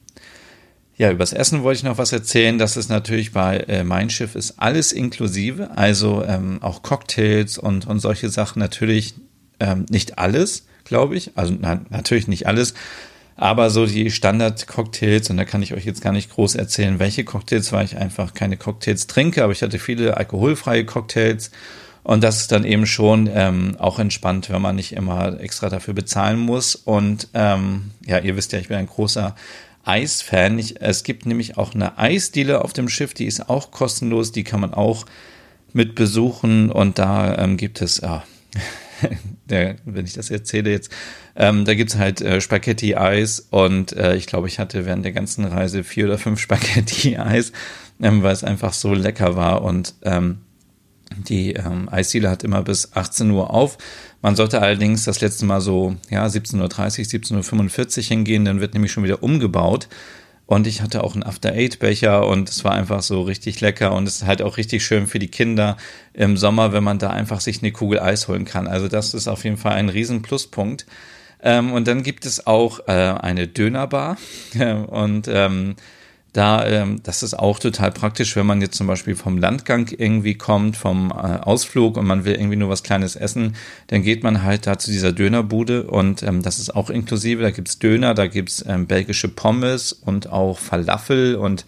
[0.96, 2.58] ja, übers Essen wollte ich noch was erzählen.
[2.58, 7.86] Das ist natürlich bei äh, Mein Schiff ist alles inklusive, also ähm, auch Cocktails und,
[7.86, 8.58] und solche Sachen.
[8.58, 9.14] Natürlich
[9.60, 11.30] ähm, nicht alles, glaube ich.
[11.36, 12.74] Also na, natürlich nicht alles.
[13.36, 17.22] Aber so die Standard-Cocktails, und da kann ich euch jetzt gar nicht groß erzählen, welche
[17.22, 21.50] Cocktails, weil ich einfach keine Cocktails trinke, aber ich hatte viele alkoholfreie Cocktails
[22.06, 25.92] und das ist dann eben schon ähm, auch entspannt, wenn man nicht immer extra dafür
[25.92, 26.76] bezahlen muss.
[26.76, 29.34] Und ähm, ja, ihr wisst ja, ich bin ein großer
[29.84, 30.56] Eisfan.
[30.56, 34.44] Ich, es gibt nämlich auch eine Eisdiele auf dem Schiff, die ist auch kostenlos, die
[34.44, 35.04] kann man auch
[35.72, 36.70] mit besuchen.
[36.70, 38.22] Und da ähm, gibt es, ah,
[39.46, 40.92] der, wenn ich das erzähle jetzt,
[41.34, 45.44] ähm, da gibt's halt äh, Spaghetti-Eis und äh, ich glaube, ich hatte während der ganzen
[45.44, 47.50] Reise vier oder fünf Spaghetti-Eis,
[48.00, 50.38] ähm, weil es einfach so lecker war und ähm,
[51.16, 53.78] die ähm, Eisdiele hat immer bis 18 Uhr auf.
[54.22, 58.74] Man sollte allerdings das letzte Mal so ja 17.30 Uhr, 17.45 Uhr hingehen, dann wird
[58.74, 59.88] nämlich schon wieder umgebaut.
[60.46, 64.16] Und ich hatte auch einen After-Eight-Becher und es war einfach so richtig lecker und es
[64.16, 65.76] ist halt auch richtig schön für die Kinder
[66.12, 68.68] im Sommer, wenn man da einfach sich eine Kugel Eis holen kann.
[68.68, 70.86] Also das ist auf jeden Fall ein riesen Pluspunkt.
[71.42, 74.16] Ähm, und dann gibt es auch äh, eine Dönerbar
[74.88, 75.74] und ähm,
[76.36, 80.34] da, ähm, das ist auch total praktisch, wenn man jetzt zum Beispiel vom Landgang irgendwie
[80.34, 84.42] kommt, vom äh, Ausflug und man will irgendwie nur was Kleines essen, dann geht man
[84.42, 87.42] halt da zu dieser Dönerbude und ähm, das ist auch inklusive.
[87.42, 91.64] Da gibt's Döner, da gibt's ähm, belgische Pommes und auch Falafel und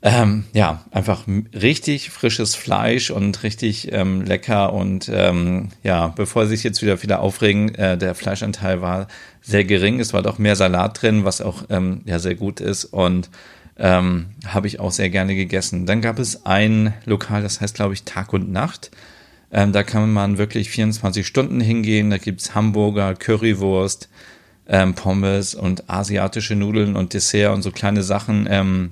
[0.00, 4.72] ähm, ja, einfach richtig frisches Fleisch und richtig ähm, lecker.
[4.72, 9.08] Und ähm, ja, bevor sich jetzt wieder viele aufregen, äh, der Fleischanteil war
[9.42, 9.98] sehr gering.
[9.98, 12.84] Es war doch mehr Salat drin, was auch ähm, ja sehr gut ist.
[12.84, 13.28] Und
[13.78, 15.86] ähm, habe ich auch sehr gerne gegessen.
[15.86, 18.90] Dann gab es ein Lokal, das heißt, glaube ich, Tag und Nacht.
[19.50, 22.10] Ähm, da kann man wirklich 24 Stunden hingehen.
[22.10, 24.08] Da gibt's Hamburger, Currywurst,
[24.66, 28.46] ähm, Pommes und asiatische Nudeln und Dessert und so kleine Sachen.
[28.50, 28.90] Ähm,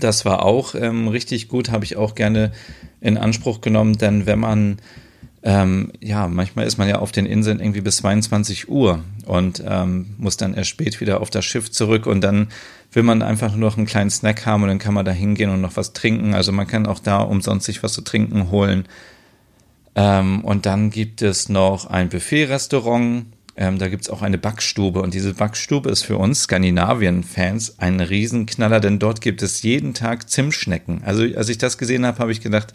[0.00, 2.52] das war auch ähm, richtig gut, habe ich auch gerne
[3.00, 4.78] in Anspruch genommen, denn wenn man
[5.44, 10.14] ähm, ja, manchmal ist man ja auf den Inseln irgendwie bis 22 Uhr und ähm,
[10.18, 12.48] muss dann erst spät wieder auf das Schiff zurück und dann
[12.92, 15.50] will man einfach nur noch einen kleinen Snack haben und dann kann man da hingehen
[15.50, 16.34] und noch was trinken.
[16.34, 18.86] Also man kann auch da umsonst sich was zu trinken holen.
[19.94, 23.26] Ähm, und dann gibt es noch ein Buffet-Restaurant.
[23.56, 28.80] Ähm, da gibt's auch eine Backstube und diese Backstube ist für uns Skandinavien-Fans ein Riesenknaller,
[28.80, 31.02] denn dort gibt es jeden Tag Zimtschnecken.
[31.04, 32.72] Also als ich das gesehen habe, habe ich gedacht,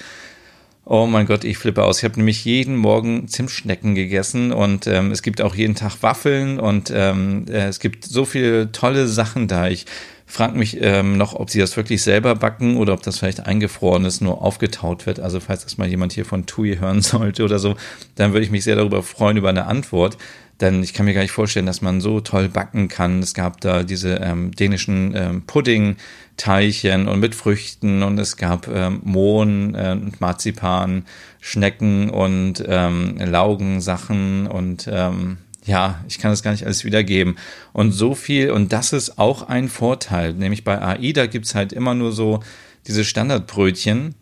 [0.89, 1.97] Oh mein Gott, ich flippe aus.
[1.97, 6.61] Ich habe nämlich jeden Morgen Zimtschnecken gegessen und ähm, es gibt auch jeden Tag Waffeln
[6.61, 9.67] und ähm, äh, es gibt so viele tolle Sachen da.
[9.67, 9.85] Ich
[10.25, 14.05] frage mich ähm, noch, ob sie das wirklich selber backen oder ob das vielleicht eingefroren
[14.05, 15.19] ist, nur aufgetaut wird.
[15.19, 17.75] Also falls das mal jemand hier von TUI hören sollte oder so,
[18.15, 20.17] dann würde ich mich sehr darüber freuen über eine Antwort.
[20.59, 23.19] Denn ich kann mir gar nicht vorstellen, dass man so toll backen kann.
[23.19, 29.01] Es gab da diese ähm, dänischen ähm, Pudding-Teilchen und mit Früchten und es gab ähm,
[29.03, 31.05] Mohn äh, und Marzipan,
[31.41, 37.37] Schnecken und ähm, Laugensachen und ähm, ja, ich kann das gar nicht alles wiedergeben.
[37.73, 41.93] Und so viel, und das ist auch ein Vorteil, nämlich bei AIDA gibt's halt immer
[41.93, 42.39] nur so
[42.87, 44.15] diese Standardbrötchen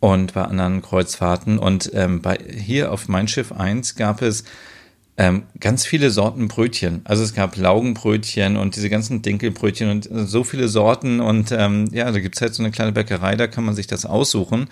[0.00, 1.58] und bei anderen Kreuzfahrten.
[1.58, 4.44] Und ähm, bei, hier auf mein Schiff 1 gab es
[5.16, 7.02] ähm, ganz viele Sorten Brötchen.
[7.04, 11.20] Also es gab Laugenbrötchen und diese ganzen Dinkelbrötchen und so viele Sorten.
[11.20, 14.06] Und ähm, ja, da gibt's halt so eine kleine Bäckerei, da kann man sich das
[14.06, 14.68] aussuchen.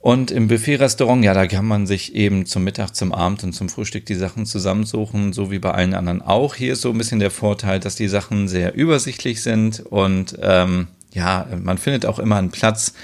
[0.00, 3.68] Und im Buffet-Restaurant, ja, da kann man sich eben zum Mittag, zum Abend und zum
[3.68, 6.54] Frühstück die Sachen zusammensuchen, so wie bei allen anderen auch.
[6.54, 10.86] Hier ist so ein bisschen der Vorteil, dass die Sachen sehr übersichtlich sind und ähm,
[11.12, 12.94] ja, man findet auch immer einen Platz.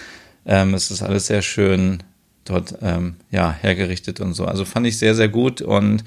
[0.46, 2.02] Ähm, es ist alles sehr schön
[2.44, 4.46] dort ähm, ja hergerichtet und so.
[4.46, 6.04] Also fand ich sehr, sehr gut und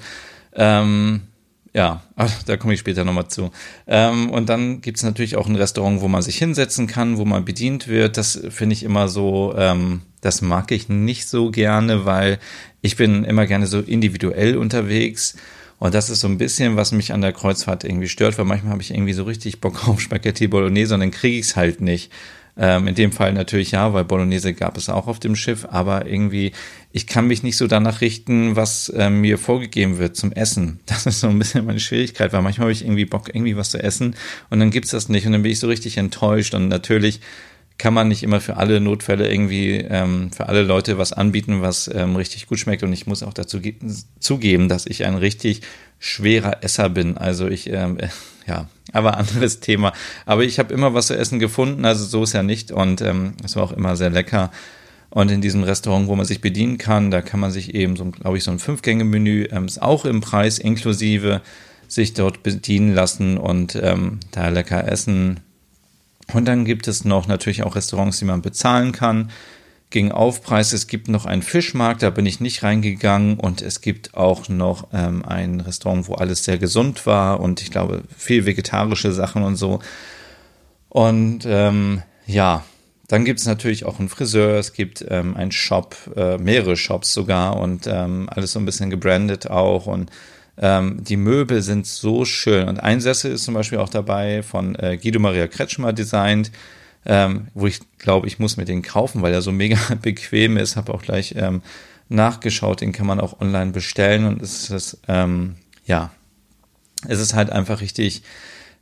[0.54, 1.22] ähm,
[1.76, 2.02] ja,
[2.46, 3.50] da komme ich später nochmal zu.
[3.86, 7.44] Ähm, und dann gibt's natürlich auch ein Restaurant, wo man sich hinsetzen kann, wo man
[7.44, 8.16] bedient wird.
[8.16, 12.38] Das finde ich immer so, ähm, das mag ich nicht so gerne, weil
[12.80, 15.36] ich bin immer gerne so individuell unterwegs.
[15.78, 18.72] Und das ist so ein bisschen, was mich an der Kreuzfahrt irgendwie stört, weil manchmal
[18.72, 21.82] habe ich irgendwie so richtig Bock auf Spaghetti Bolognese und dann kriege ich es halt
[21.82, 22.10] nicht.
[22.58, 26.06] Ähm, in dem Fall natürlich ja, weil Bolognese gab es auch auf dem Schiff, aber
[26.06, 26.52] irgendwie,
[26.90, 30.80] ich kann mich nicht so danach richten, was ähm, mir vorgegeben wird zum Essen.
[30.86, 33.70] Das ist so ein bisschen meine Schwierigkeit, weil manchmal habe ich irgendwie Bock, irgendwie was
[33.70, 34.16] zu essen
[34.48, 37.20] und dann gibt's das nicht und dann bin ich so richtig enttäuscht und natürlich
[37.78, 41.90] kann man nicht immer für alle Notfälle irgendwie ähm, für alle Leute was anbieten, was
[41.92, 42.82] ähm, richtig gut schmeckt.
[42.82, 43.60] Und ich muss auch dazu
[44.18, 45.60] zugeben, dass ich ein richtig
[45.98, 47.18] schwerer Esser bin.
[47.18, 48.08] Also ich, ähm, äh,
[48.46, 49.92] ja, aber anderes Thema.
[50.24, 52.70] Aber ich habe immer was zu essen gefunden, also so ist ja nicht.
[52.70, 54.50] Und ähm, es war auch immer sehr lecker.
[55.10, 58.04] Und in diesem Restaurant, wo man sich bedienen kann, da kann man sich eben so,
[58.06, 61.42] glaube ich, so ein Fünf-Gänge-Menü, ähm, ist auch im Preis inklusive,
[61.88, 65.40] sich dort bedienen lassen und ähm, da lecker essen.
[66.32, 69.30] Und dann gibt es noch natürlich auch Restaurants, die man bezahlen kann
[69.90, 70.72] gegen Aufpreis.
[70.72, 73.38] Es gibt noch einen Fischmarkt, da bin ich nicht reingegangen.
[73.38, 77.70] Und es gibt auch noch ähm, ein Restaurant, wo alles sehr gesund war und ich
[77.70, 79.80] glaube viel vegetarische Sachen und so.
[80.88, 82.64] Und ähm, ja,
[83.08, 87.12] dann gibt es natürlich auch einen Friseur, es gibt ähm, einen Shop, äh, mehrere Shops
[87.12, 90.10] sogar und ähm, alles so ein bisschen gebrandet auch und
[90.58, 92.68] ähm, die Möbel sind so schön.
[92.68, 96.50] Und ein Sessel ist zum Beispiel auch dabei von äh, Guido Maria Kretschmer designt,
[97.06, 100.76] ähm, wo ich glaube, ich muss mir den kaufen, weil er so mega bequem ist.
[100.76, 101.62] Habe auch gleich ähm,
[102.08, 106.10] nachgeschaut, den kann man auch online bestellen und es ist ähm, ja,
[107.08, 108.22] es ist halt einfach richtig,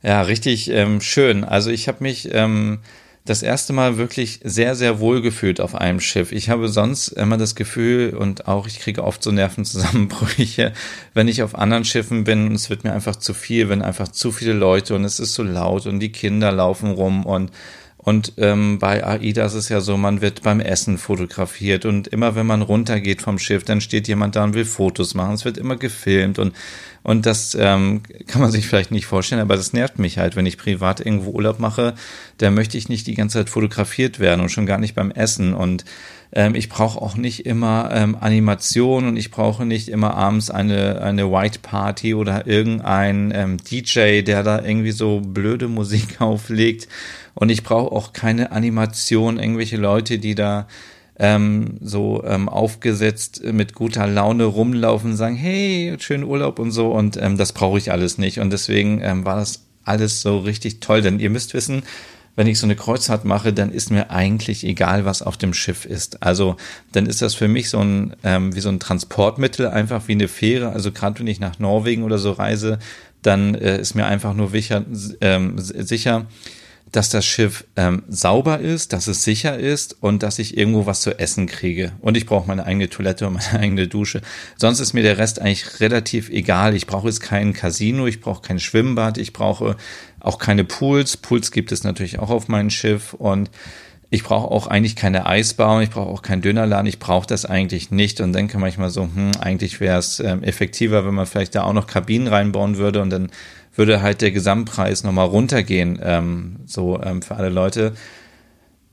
[0.03, 1.43] ja, richtig ähm, schön.
[1.43, 2.79] Also ich habe mich ähm,
[3.25, 6.31] das erste Mal wirklich sehr, sehr wohl gefühlt auf einem Schiff.
[6.31, 10.73] Ich habe sonst immer das Gefühl und auch ich kriege oft so Nervenzusammenbrüche,
[11.13, 14.31] wenn ich auf anderen Schiffen bin es wird mir einfach zu viel, wenn einfach zu
[14.31, 17.51] viele Leute und es ist so laut und die Kinder laufen rum und
[18.05, 22.35] Und ähm, bei AIDA ist es ja so, man wird beim Essen fotografiert und immer
[22.35, 25.33] wenn man runtergeht vom Schiff, dann steht jemand da und will Fotos machen.
[25.33, 26.53] Es wird immer gefilmt und
[27.01, 30.47] und das ähm, kann man sich vielleicht nicht vorstellen, aber das nervt mich halt, wenn
[30.47, 31.93] ich privat irgendwo Urlaub mache,
[32.39, 35.53] da möchte ich nicht die ganze Zeit fotografiert werden und schon gar nicht beim Essen.
[35.53, 35.85] Und
[36.33, 40.99] ähm, ich brauche auch nicht immer ähm, Animation und ich brauche nicht immer abends eine,
[40.99, 46.87] eine White Party oder irgendein ähm, DJ, der da irgendwie so blöde Musik auflegt.
[47.35, 50.67] Und ich brauche auch keine Animation, irgendwelche Leute, die da
[51.17, 56.91] ähm, so ähm, aufgesetzt mit guter Laune rumlaufen sagen, hey, schönen Urlaub und so.
[56.91, 58.39] Und ähm, das brauche ich alles nicht.
[58.39, 61.01] Und deswegen ähm, war das alles so richtig toll.
[61.01, 61.83] Denn ihr müsst wissen,
[62.35, 65.85] wenn ich so eine Kreuzfahrt mache, dann ist mir eigentlich egal, was auf dem Schiff
[65.85, 66.21] ist.
[66.21, 66.57] Also
[66.91, 70.27] dann ist das für mich so ein ähm, wie so ein Transportmittel, einfach wie eine
[70.27, 70.69] Fähre.
[70.69, 72.79] Also gerade wenn ich nach Norwegen oder so reise,
[73.21, 74.83] dann äh, ist mir einfach nur sicher,
[75.21, 76.25] ähm, sicher
[76.91, 81.01] dass das Schiff ähm, sauber ist, dass es sicher ist und dass ich irgendwo was
[81.01, 81.91] zu essen kriege.
[81.99, 84.21] Und ich brauche meine eigene Toilette und meine eigene Dusche.
[84.55, 86.75] Sonst ist mir der Rest eigentlich relativ egal.
[86.75, 89.75] Ich brauche jetzt kein Casino, ich brauche kein Schwimmbad, ich brauche
[90.19, 91.17] auch keine Pools.
[91.17, 93.49] Pools gibt es natürlich auch auf meinem Schiff und
[94.09, 97.91] ich brauche auch eigentlich keine Eisbahn, ich brauche auch keinen Dönerladen, ich brauche das eigentlich
[97.91, 101.63] nicht und denke manchmal so, hm, eigentlich wäre es ähm, effektiver, wenn man vielleicht da
[101.63, 103.29] auch noch Kabinen reinbauen würde und dann
[103.77, 107.93] würde halt der Gesamtpreis nochmal runtergehen, ähm, so ähm, für alle Leute.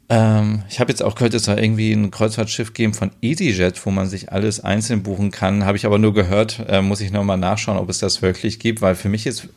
[0.08, 3.90] Ähm, ich habe jetzt auch gehört, es soll irgendwie ein Kreuzfahrtschiff geben von EasyJet, wo
[3.90, 5.64] man sich alles einzeln buchen kann.
[5.64, 8.82] Habe ich aber nur gehört, äh, muss ich nochmal nachschauen, ob es das wirklich gibt,
[8.82, 9.48] weil für mich ist,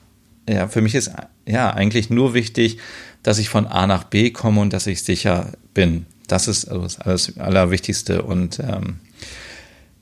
[0.48, 1.12] ja, für mich ist
[1.46, 2.78] ja eigentlich nur wichtig,
[3.22, 6.06] dass ich von A nach B komme und dass ich sicher bin.
[6.28, 8.22] Das ist also das Allerwichtigste.
[8.22, 9.00] Und ähm,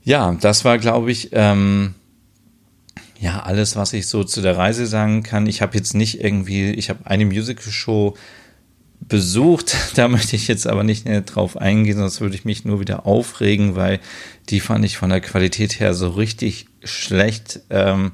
[0.04, 1.96] ja, das war, glaube ich, ähm,
[3.24, 5.48] ja, alles, was ich so zu der Reise sagen kann.
[5.48, 8.18] Ich habe jetzt nicht irgendwie, ich habe eine Musical-Show
[9.00, 13.06] besucht, da möchte ich jetzt aber nicht drauf eingehen, sonst würde ich mich nur wieder
[13.06, 14.02] aufregen, weil
[14.50, 17.62] die fand ich von der Qualität her so richtig schlecht.
[17.70, 18.12] Ähm,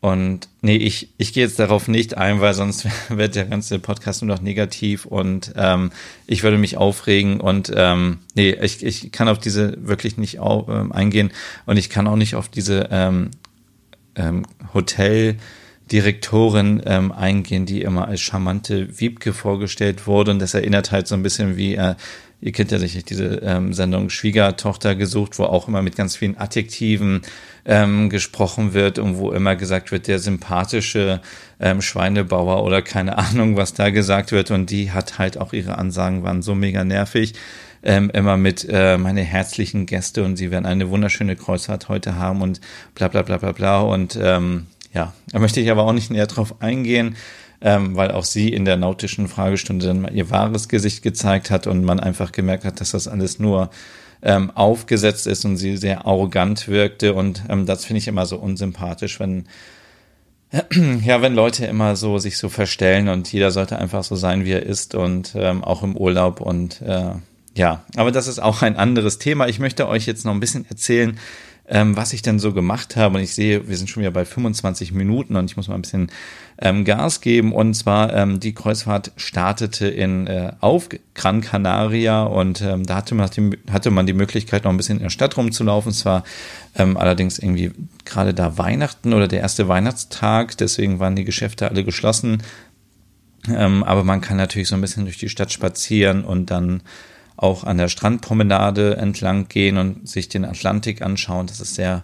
[0.00, 4.22] und nee, ich, ich gehe jetzt darauf nicht ein, weil sonst wird der ganze Podcast
[4.22, 5.90] nur noch negativ und ähm,
[6.26, 10.66] ich würde mich aufregen und ähm, nee, ich, ich kann auf diese wirklich nicht auf,
[10.70, 11.30] ähm, eingehen
[11.66, 13.32] und ich kann auch nicht auf diese ähm,
[14.18, 20.32] ähm, Hoteldirektorin ähm, eingehen, die immer als charmante Wiebke vorgestellt wurde.
[20.32, 21.94] Und das erinnert halt so ein bisschen wie, äh,
[22.40, 26.36] ihr kennt ja sicherlich diese ähm, Sendung Schwiegertochter gesucht, wo auch immer mit ganz vielen
[26.36, 27.22] Adjektiven
[27.64, 31.20] ähm, gesprochen wird und wo immer gesagt wird, der sympathische
[31.60, 34.50] ähm, Schweinebauer oder keine Ahnung, was da gesagt wird.
[34.50, 37.34] Und die hat halt auch ihre Ansagen waren so mega nervig
[37.82, 42.42] ähm, immer mit äh, meine herzlichen Gäste und sie werden eine wunderschöne Kreuzfahrt heute haben
[42.42, 42.60] und
[42.94, 43.80] bla bla bla bla bla.
[43.80, 47.16] Und ähm, ja, da möchte ich aber auch nicht näher drauf eingehen,
[47.60, 51.66] ähm, weil auch sie in der nautischen Fragestunde dann mal ihr wahres Gesicht gezeigt hat
[51.66, 53.70] und man einfach gemerkt hat, dass das alles nur
[54.22, 57.14] ähm, aufgesetzt ist und sie sehr arrogant wirkte.
[57.14, 59.46] Und ähm, das finde ich immer so unsympathisch, wenn
[61.04, 64.52] ja, wenn Leute immer so sich so verstellen und jeder sollte einfach so sein, wie
[64.52, 67.10] er ist und ähm, auch im Urlaub und äh,
[67.58, 69.48] ja, aber das ist auch ein anderes Thema.
[69.48, 71.18] Ich möchte euch jetzt noch ein bisschen erzählen,
[71.66, 73.16] ähm, was ich denn so gemacht habe.
[73.16, 75.82] Und ich sehe, wir sind schon wieder bei 25 Minuten und ich muss mal ein
[75.82, 76.12] bisschen
[76.60, 77.52] ähm, Gas geben.
[77.52, 83.16] Und zwar, ähm, die Kreuzfahrt startete in äh, auf Gran Canaria und ähm, da hatte
[83.16, 85.90] man, die, hatte man die Möglichkeit, noch ein bisschen in der Stadt rumzulaufen.
[85.90, 86.22] Es war
[86.76, 87.72] ähm, allerdings irgendwie
[88.04, 92.40] gerade da Weihnachten oder der erste Weihnachtstag, deswegen waren die Geschäfte alle geschlossen.
[93.48, 96.82] Ähm, aber man kann natürlich so ein bisschen durch die Stadt spazieren und dann
[97.38, 101.46] auch an der Strandpromenade entlang gehen und sich den Atlantik anschauen.
[101.46, 102.02] Das ist sehr,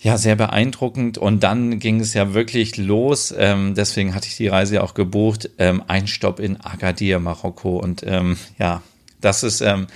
[0.00, 1.16] ja, sehr beeindruckend.
[1.16, 3.32] Und dann ging es ja wirklich los.
[3.36, 5.48] Ähm, deswegen hatte ich die Reise ja auch gebucht.
[5.58, 7.76] Ähm, ein Stopp in Agadir, Marokko.
[7.76, 8.82] Und ähm, ja,
[9.20, 9.86] das ist ähm,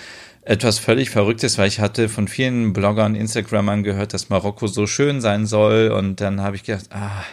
[0.42, 5.20] etwas völlig Verrücktes, weil ich hatte von vielen Bloggern, Instagrammern gehört, dass Marokko so schön
[5.20, 5.88] sein soll.
[5.88, 7.24] Und dann habe ich gedacht, ah,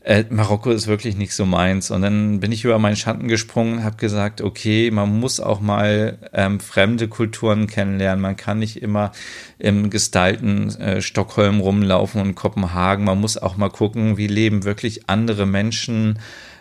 [0.00, 1.90] äh, Marokko ist wirklich nicht so meins.
[1.90, 6.18] Und dann bin ich über meinen Schatten gesprungen, habe gesagt, okay, man muss auch mal
[6.32, 8.22] ähm, fremde Kulturen kennenlernen.
[8.22, 9.12] Man kann nicht immer
[9.58, 13.04] im gestalten äh, Stockholm rumlaufen und Kopenhagen.
[13.04, 16.18] Man muss auch mal gucken, wie leben wirklich andere Menschen.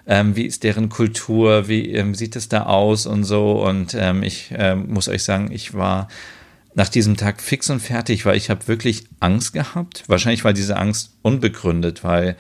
[0.07, 3.63] Ähm, wie ist deren Kultur, wie ähm, sieht es da aus und so.
[3.63, 6.07] Und ähm, ich ähm, muss euch sagen, ich war
[6.75, 10.03] nach diesem Tag fix und fertig, weil ich habe wirklich Angst gehabt.
[10.07, 12.35] Wahrscheinlich war diese Angst unbegründet, weil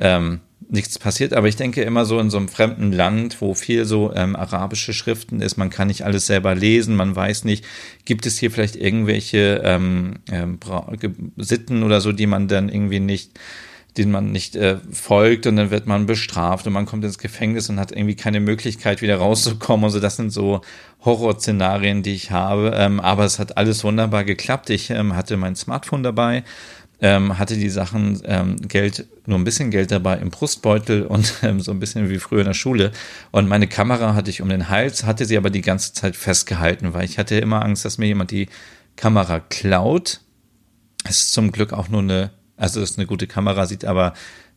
[0.00, 1.32] ähm, nichts passiert.
[1.32, 4.92] Aber ich denke immer so in so einem fremden Land, wo viel so ähm, arabische
[4.92, 7.64] Schriften ist, man kann nicht alles selber lesen, man weiß nicht,
[8.04, 10.58] gibt es hier vielleicht irgendwelche ähm, ähm,
[11.36, 13.38] Sitten oder so, die man dann irgendwie nicht
[13.96, 17.68] den man nicht äh, folgt und dann wird man bestraft und man kommt ins Gefängnis
[17.70, 19.84] und hat irgendwie keine Möglichkeit wieder rauszukommen.
[19.84, 20.60] Also das sind so
[21.04, 22.72] Horrorszenarien, die ich habe.
[22.76, 24.70] Ähm, aber es hat alles wunderbar geklappt.
[24.70, 26.44] Ich ähm, hatte mein Smartphone dabei,
[27.02, 31.60] ähm, hatte die Sachen ähm, Geld, nur ein bisschen Geld dabei im Brustbeutel und ähm,
[31.60, 32.92] so ein bisschen wie früher in der Schule.
[33.30, 36.92] Und meine Kamera hatte ich um den Hals, hatte sie aber die ganze Zeit festgehalten,
[36.92, 38.48] weil ich hatte immer Angst, dass mir jemand die
[38.96, 40.20] Kamera klaut.
[41.04, 44.12] Es ist zum Glück auch nur eine, also es ist eine gute Kamera, sieht aber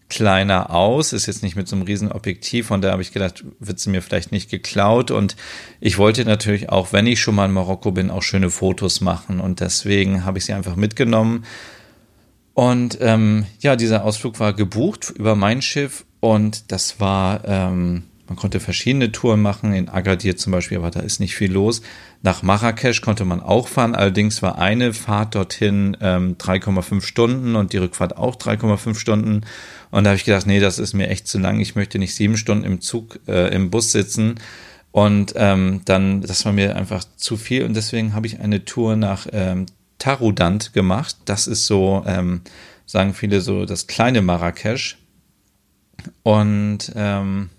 [0.10, 3.46] kleiner aus, ist jetzt nicht mit so einem riesen Objektiv, von da habe ich gedacht,
[3.60, 5.36] wird sie mir vielleicht nicht geklaut und
[5.80, 9.40] ich wollte natürlich auch, wenn ich schon mal in Marokko bin, auch schöne Fotos machen
[9.40, 11.46] und deswegen habe ich sie einfach mitgenommen
[12.54, 18.36] und ähm, ja, dieser Ausflug war gebucht über mein Schiff und das war, ähm, man
[18.38, 21.82] konnte verschiedene Touren machen, in Agadir zum Beispiel, aber da ist nicht viel los.
[22.22, 27.74] Nach Marrakesch konnte man auch fahren, allerdings war eine Fahrt dorthin ähm, 3,5 Stunden und
[27.74, 29.42] die Rückfahrt auch 3,5 Stunden.
[29.90, 32.14] Und da habe ich gedacht, nee, das ist mir echt zu lang, ich möchte nicht
[32.14, 34.36] sieben Stunden im Zug, äh, im Bus sitzen.
[34.92, 38.96] Und ähm, dann, das war mir einfach zu viel und deswegen habe ich eine Tour
[38.96, 39.66] nach ähm,
[40.04, 41.16] Tarudant gemacht.
[41.24, 42.42] Das ist so, ähm,
[42.86, 44.98] sagen viele so, das kleine Marrakesch.
[46.24, 47.50] Und ähm,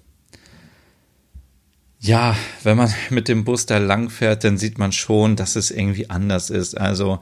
[2.00, 5.70] ja, wenn man mit dem Bus da lang fährt, dann sieht man schon, dass es
[5.70, 6.76] irgendwie anders ist.
[6.78, 7.20] Also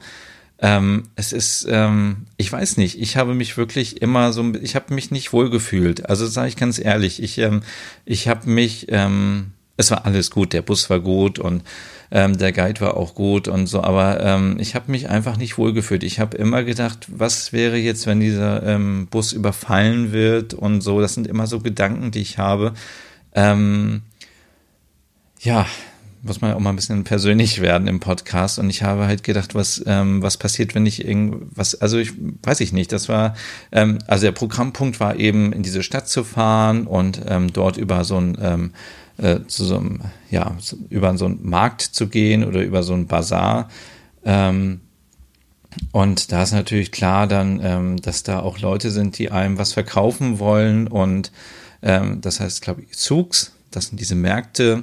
[0.59, 4.93] ähm, es ist, ähm, ich weiß nicht, ich habe mich wirklich immer so, ich habe
[4.93, 6.09] mich nicht wohl gefühlt.
[6.09, 7.63] Also sage ich ganz ehrlich, ich, ähm,
[8.03, 11.63] ich habe mich, ähm, es war alles gut, der Bus war gut und
[12.11, 15.57] ähm, der Guide war auch gut und so, aber ähm, ich habe mich einfach nicht
[15.57, 16.03] wohlgefühlt.
[16.03, 21.01] Ich habe immer gedacht, was wäre jetzt, wenn dieser ähm, Bus überfallen wird und so.
[21.01, 22.73] Das sind immer so Gedanken, die ich habe.
[23.33, 24.03] Ähm,
[25.39, 25.65] ja,
[26.21, 28.59] muss man auch mal ein bisschen persönlich werden im Podcast.
[28.59, 32.61] Und ich habe halt gedacht, was, ähm, was passiert, wenn ich irgendwas, also ich weiß
[32.61, 33.35] ich nicht, das war,
[33.71, 38.05] ähm, also der Programmpunkt war eben in diese Stadt zu fahren und ähm, dort über
[38.05, 38.71] so ein ähm,
[39.17, 40.57] äh, zu so einem, ja,
[40.89, 43.69] über so einen Markt zu gehen oder über so einen Bazar.
[44.25, 44.81] Ähm,
[45.91, 49.73] und da ist natürlich klar dann, ähm, dass da auch Leute sind, die einem was
[49.73, 50.87] verkaufen wollen.
[50.87, 51.31] Und
[51.81, 54.81] ähm, das heißt, glaube ich, Zugs, das sind diese Märkte.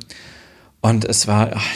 [0.80, 1.74] Und es war, ach,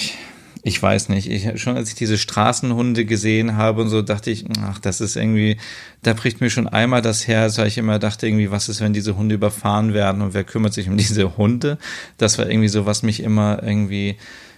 [0.82, 4.78] weiß nicht, ich, schon als ich diese Straßenhunde gesehen habe und so, dachte ich, ach,
[4.78, 5.58] das ist irgendwie,
[6.02, 8.94] da bricht mir schon einmal das Herz, weil ich immer dachte irgendwie, was ist, wenn
[8.94, 11.78] diese Hunde überfahren werden und wer kümmert sich um diese Hunde?
[12.16, 14.16] Das war irgendwie so, was mich immer irgendwie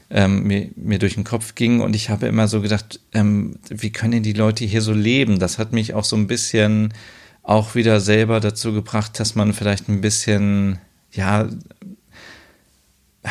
[0.09, 3.90] ähm, mir, mir durch den Kopf ging und ich habe immer so gedacht, ähm, wie
[3.90, 5.40] können die Leute hier so leben?
[5.40, 6.95] Das hat mich auch so ein bisschen
[7.42, 10.79] auch wieder selber dazu gebracht, dass man vielleicht ein bisschen,
[11.11, 11.49] ja,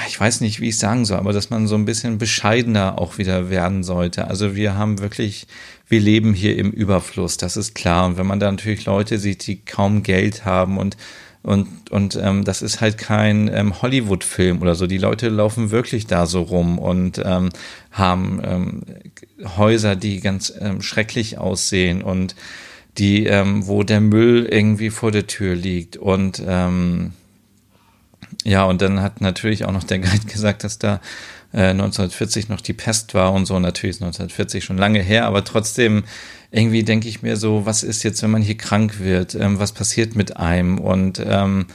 [0.08, 3.18] ich weiß nicht, wie ich sagen soll, aber dass man so ein bisschen bescheidener auch
[3.18, 4.28] wieder werden sollte.
[4.28, 5.48] Also wir haben wirklich,
[5.88, 8.06] wir leben hier im Überfluss, das ist klar.
[8.06, 10.98] Und wenn man da natürlich Leute sieht, die kaum Geld haben und
[11.46, 14.88] und, und ähm, das ist halt kein ähm, Hollywood-Film oder so.
[14.88, 17.50] Die Leute laufen wirklich da so rum und ähm,
[17.92, 18.82] haben ähm,
[19.56, 22.36] Häuser, die ganz ähm, schrecklich aussehen und
[22.98, 27.14] die, ähm, wo der Müll irgendwie vor der Tür liegt und ähm,
[28.46, 31.02] ja, und dann hat natürlich auch noch der Guide gesagt, dass da
[31.52, 33.60] äh, 1940 noch die Pest war und so.
[33.60, 36.04] Natürlich ist 1940 schon lange her, aber trotzdem
[36.52, 39.34] irgendwie denke ich mir so, was ist jetzt, wenn man hier krank wird?
[39.34, 40.78] Ähm, was passiert mit einem?
[40.78, 41.66] Und ähm,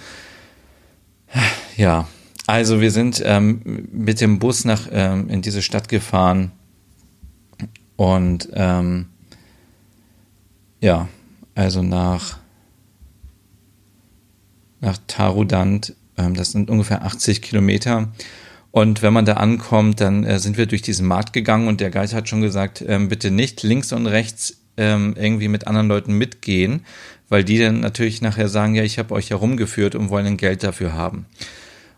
[1.77, 2.07] ja,
[2.47, 6.53] also wir sind ähm, mit dem Bus nach ähm, in diese Stadt gefahren
[7.97, 9.07] und ähm,
[10.81, 11.09] ja,
[11.55, 12.39] also nach
[14.81, 15.95] nach Tarudant
[16.35, 18.09] das sind ungefähr 80 Kilometer.
[18.73, 21.91] Und wenn man da ankommt, dann äh, sind wir durch diesen Markt gegangen und der
[21.91, 26.13] Guide hat schon gesagt, ähm, bitte nicht links und rechts ähm, irgendwie mit anderen Leuten
[26.13, 26.85] mitgehen,
[27.29, 30.63] weil die dann natürlich nachher sagen, ja, ich habe euch herumgeführt und wollen ein Geld
[30.63, 31.27] dafür haben.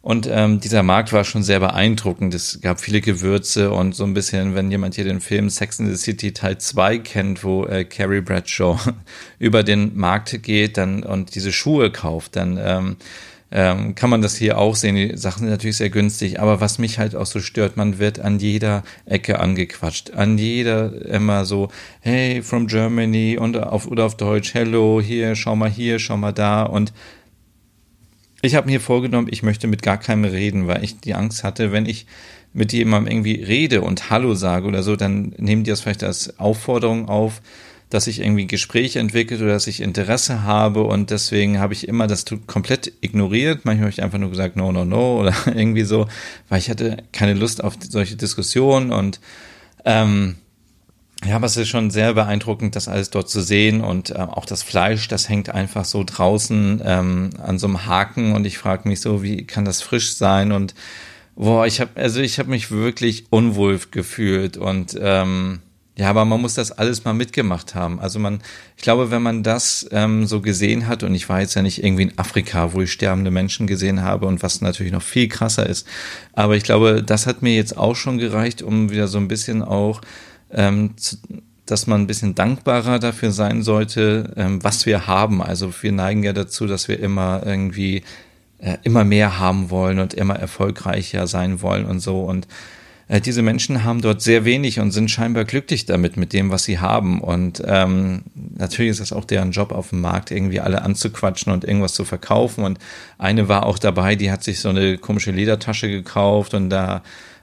[0.02, 2.34] Und ähm, dieser Markt war schon sehr beeindruckend.
[2.34, 5.86] Es gab viele Gewürze und so ein bisschen, wenn jemand hier den Film Sex in
[5.86, 8.80] the City Teil 2 kennt, wo äh, Carrie Bradshaw
[9.38, 12.96] über den Markt geht dann und diese Schuhe kauft, dann ähm,
[13.52, 14.96] ähm, kann man das hier auch sehen.
[14.96, 18.18] Die Sachen sind natürlich sehr günstig, aber was mich halt auch so stört, man wird
[18.18, 21.68] an jeder Ecke angequatscht, an jeder immer so,
[22.00, 26.32] hey, from Germany und auf, oder auf Deutsch, hello, hier, schau mal hier, schau mal
[26.32, 26.62] da.
[26.62, 26.94] Und
[28.40, 31.72] ich habe mir vorgenommen, ich möchte mit gar keinem reden, weil ich die Angst hatte,
[31.72, 32.06] wenn ich
[32.54, 36.38] mit jemandem irgendwie rede und Hallo sage oder so, dann nehmen die das vielleicht als
[36.38, 37.42] Aufforderung auf,
[37.92, 42.06] dass ich irgendwie Gespräche entwickelt oder dass ich Interesse habe und deswegen habe ich immer
[42.06, 43.66] das komplett ignoriert.
[43.66, 46.08] Manchmal habe ich einfach nur gesagt, no, no, no oder irgendwie so,
[46.48, 49.20] weil ich hatte keine Lust auf solche Diskussionen und
[49.84, 50.36] ähm,
[51.22, 54.46] ja, aber es ist schon sehr beeindruckend, das alles dort zu sehen und äh, auch
[54.46, 58.88] das Fleisch, das hängt einfach so draußen ähm, an so einem Haken und ich frage
[58.88, 60.74] mich so, wie kann das frisch sein und
[61.36, 65.60] boah, ich habe also ich habe mich wirklich unwohl gefühlt und ähm,
[65.96, 68.00] ja, aber man muss das alles mal mitgemacht haben.
[68.00, 68.40] Also man,
[68.76, 71.84] ich glaube, wenn man das ähm, so gesehen hat, und ich war jetzt ja nicht
[71.84, 75.66] irgendwie in Afrika, wo ich sterbende Menschen gesehen habe und was natürlich noch viel krasser
[75.66, 75.86] ist,
[76.32, 79.62] aber ich glaube, das hat mir jetzt auch schon gereicht, um wieder so ein bisschen
[79.62, 80.00] auch
[80.50, 81.16] ähm, zu,
[81.66, 85.42] dass man ein bisschen dankbarer dafür sein sollte, ähm, was wir haben.
[85.42, 88.02] Also wir neigen ja dazu, dass wir immer irgendwie
[88.58, 92.22] äh, immer mehr haben wollen und immer erfolgreicher sein wollen und so.
[92.22, 92.48] Und
[93.20, 96.78] diese Menschen haben dort sehr wenig und sind scheinbar glücklich damit, mit dem, was sie
[96.78, 97.20] haben.
[97.20, 101.64] Und ähm, natürlich ist das auch deren Job auf dem Markt, irgendwie alle anzuquatschen und
[101.64, 102.64] irgendwas zu verkaufen.
[102.64, 102.78] Und
[103.18, 107.02] eine war auch dabei, die hat sich so eine komische Ledertasche gekauft und da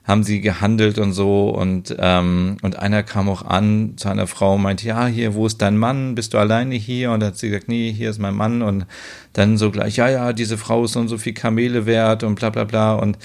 [0.09, 1.49] haben sie gehandelt und so.
[1.49, 5.45] Und ähm, und einer kam auch an zu einer Frau und meinte ja hier wo
[5.45, 6.15] ist dein Mann?
[6.15, 7.11] Bist du alleine hier?
[7.11, 8.63] Und dann hat sie gesagt nee hier ist mein Mann.
[8.63, 8.87] Und
[9.33, 12.35] dann so gleich ja ja diese Frau ist so und so viel Kamele wert und
[12.35, 12.95] bla bla bla.
[12.95, 13.19] Und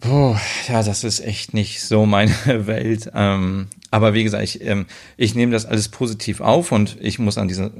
[0.00, 2.34] boah, ja das ist echt nicht so meine
[2.66, 4.86] Welt ähm, aber wie gesagt ich ähm,
[5.16, 7.70] ich nehme das alles positiv auf und ich muss an dieser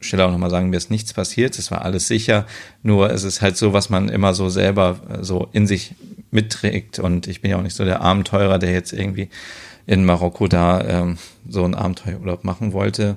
[0.00, 2.46] Stelle auch nochmal sagen, mir ist nichts passiert, es war alles sicher,
[2.82, 5.94] nur es ist halt so, was man immer so selber äh, so in sich
[6.30, 6.98] mitträgt.
[6.98, 9.30] Und ich bin ja auch nicht so der Abenteurer, der jetzt irgendwie
[9.86, 13.16] in Marokko da ähm, so einen Abenteuerurlaub machen wollte.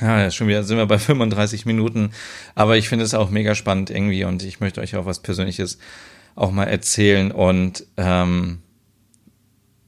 [0.00, 2.10] Ja, schon wieder sind wir bei 35 Minuten.
[2.54, 5.78] Aber ich finde es auch mega spannend irgendwie und ich möchte euch auch was Persönliches
[6.38, 7.30] auch mal erzählen.
[7.30, 8.58] Und ähm,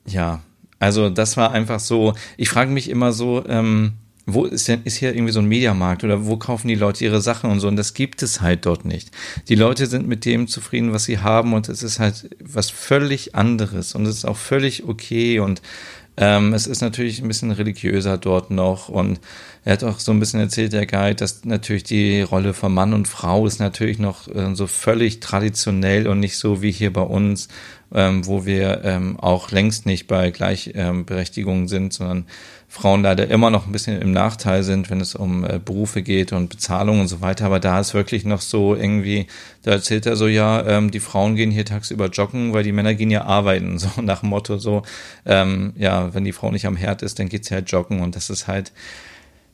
[0.06, 0.42] ja,
[0.78, 3.92] also das war einfach so, ich frage mich immer so, ähm,
[4.26, 7.20] wo ist denn, ist hier irgendwie so ein Mediamarkt oder wo kaufen die Leute ihre
[7.20, 7.68] Sachen und so?
[7.68, 9.10] Und das gibt es halt dort nicht.
[9.48, 13.34] Die Leute sind mit dem zufrieden, was sie haben und es ist halt was völlig
[13.34, 15.62] anderes und es ist auch völlig okay und
[16.20, 19.20] ähm, es ist natürlich ein bisschen religiöser dort noch und
[19.64, 22.92] er hat auch so ein bisschen erzählt, der Guide, dass natürlich die Rolle von Mann
[22.92, 27.00] und Frau ist natürlich noch äh, so völlig traditionell und nicht so wie hier bei
[27.00, 27.48] uns,
[27.94, 32.26] ähm, wo wir ähm, auch längst nicht bei Gleichberechtigung sind, sondern
[32.72, 36.32] Frauen leider immer noch ein bisschen im Nachteil sind, wenn es um äh, Berufe geht
[36.32, 37.46] und Bezahlung und so weiter.
[37.46, 39.26] Aber da ist wirklich noch so irgendwie,
[39.64, 42.94] da erzählt er so, ja, ähm, die Frauen gehen hier tagsüber joggen, weil die Männer
[42.94, 43.78] gehen ja arbeiten.
[43.80, 44.82] So nach dem Motto so,
[45.26, 48.02] ähm, ja, wenn die Frau nicht am Herd ist, dann geht sie halt joggen.
[48.02, 48.72] Und das ist halt,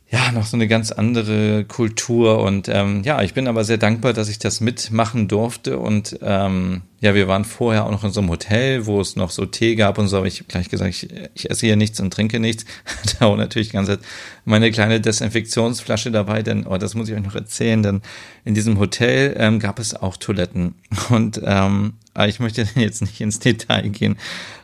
[0.09, 2.41] ja, noch so eine ganz andere Kultur.
[2.41, 5.79] Und ähm, ja, ich bin aber sehr dankbar, dass ich das mitmachen durfte.
[5.79, 9.31] Und ähm, ja, wir waren vorher auch noch in so einem Hotel, wo es noch
[9.31, 10.19] so Tee gab und so.
[10.19, 12.65] habe ich gleich gesagt, ich, ich esse hier nichts und trinke nichts.
[13.19, 13.99] da auch natürlich Zeit
[14.45, 18.01] meine kleine Desinfektionsflasche dabei, denn, oh, das muss ich euch noch erzählen, denn
[18.45, 20.77] in diesem Hotel ähm, gab es auch Toiletten.
[21.11, 24.17] Und ähm, ah, ich möchte jetzt nicht ins Detail gehen,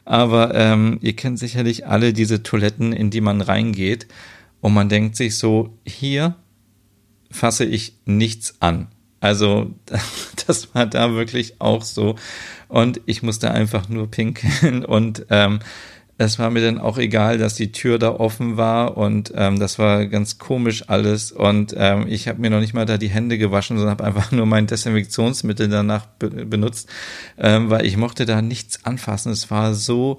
[0.04, 4.06] aber ähm, ihr kennt sicherlich alle diese Toiletten, in die man reingeht.
[4.62, 6.36] Und man denkt sich so, hier
[7.30, 8.86] fasse ich nichts an.
[9.20, 9.74] Also
[10.46, 12.14] das war da wirklich auch so.
[12.68, 14.84] Und ich musste einfach nur pinkeln.
[14.86, 15.58] Und ähm,
[16.16, 18.96] es war mir dann auch egal, dass die Tür da offen war.
[18.96, 21.32] Und ähm, das war ganz komisch alles.
[21.32, 24.30] Und ähm, ich habe mir noch nicht mal da die Hände gewaschen, sondern habe einfach
[24.32, 26.88] nur mein Desinfektionsmittel danach be benutzt,
[27.36, 29.32] ähm, weil ich mochte da nichts anfassen.
[29.32, 30.18] Es war so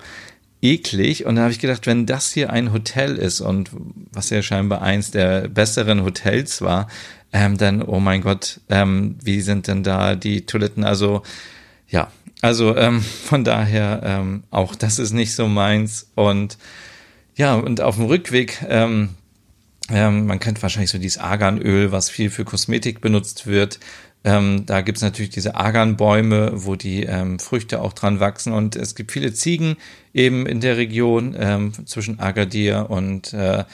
[0.64, 1.26] eklig.
[1.26, 3.70] Und da habe ich gedacht, wenn das hier ein Hotel ist und
[4.12, 6.88] was ja scheinbar eins der besseren Hotels war,
[7.34, 10.84] ähm, dann, oh mein Gott, ähm, wie sind denn da die Toiletten?
[10.84, 11.24] Also,
[11.90, 12.12] ja,
[12.42, 16.10] also ähm, von daher ähm, auch das ist nicht so meins.
[16.16, 16.58] Und
[17.36, 19.10] ja, und auf dem Rückweg, ähm,
[19.90, 23.80] ähm, man kennt wahrscheinlich so dieses Arganöl, was viel für Kosmetik benutzt wird.
[24.24, 28.54] Ähm, da gibt's natürlich diese Arganbäume, wo die ähm, Früchte auch dran wachsen.
[28.54, 29.76] Und es gibt viele Ziegen
[30.14, 33.66] eben in der Region ähm, zwischen Agadir und äh,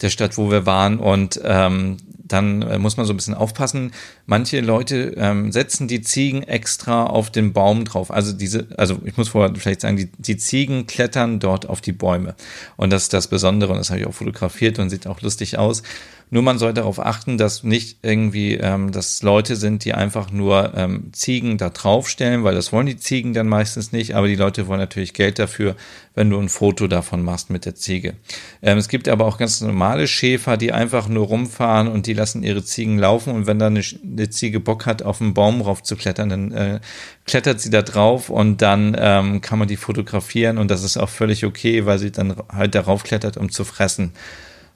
[0.00, 0.98] der Stadt, wo wir waren.
[0.98, 1.98] Und ähm,
[2.28, 3.92] dann äh, muss man so ein bisschen aufpassen.
[4.26, 8.10] Manche Leute ähm, setzen die Ziegen extra auf den Baum drauf.
[8.10, 11.92] Also diese, also ich muss vorher vielleicht sagen, die, die Ziegen klettern dort auf die
[11.92, 12.34] Bäume.
[12.76, 15.58] Und das ist das Besondere und das habe ich auch fotografiert und sieht auch lustig
[15.58, 15.82] aus.
[16.30, 20.74] Nur man soll darauf achten, dass nicht irgendwie, ähm, dass Leute sind, die einfach nur
[20.76, 24.66] ähm, Ziegen da draufstellen, weil das wollen die Ziegen dann meistens nicht, aber die Leute
[24.66, 25.74] wollen natürlich Geld dafür,
[26.14, 28.14] wenn du ein Foto davon machst mit der Ziege.
[28.60, 32.42] Ähm, es gibt aber auch ganz normale Schäfer, die einfach nur rumfahren und die lassen
[32.42, 35.82] ihre Ziegen laufen und wenn dann eine, eine Ziege Bock hat, auf einen Baum rauf
[35.82, 36.80] zu klettern, dann äh,
[37.24, 41.08] klettert sie da drauf und dann ähm, kann man die fotografieren und das ist auch
[41.08, 44.12] völlig okay, weil sie dann halt darauf klettert, um zu fressen.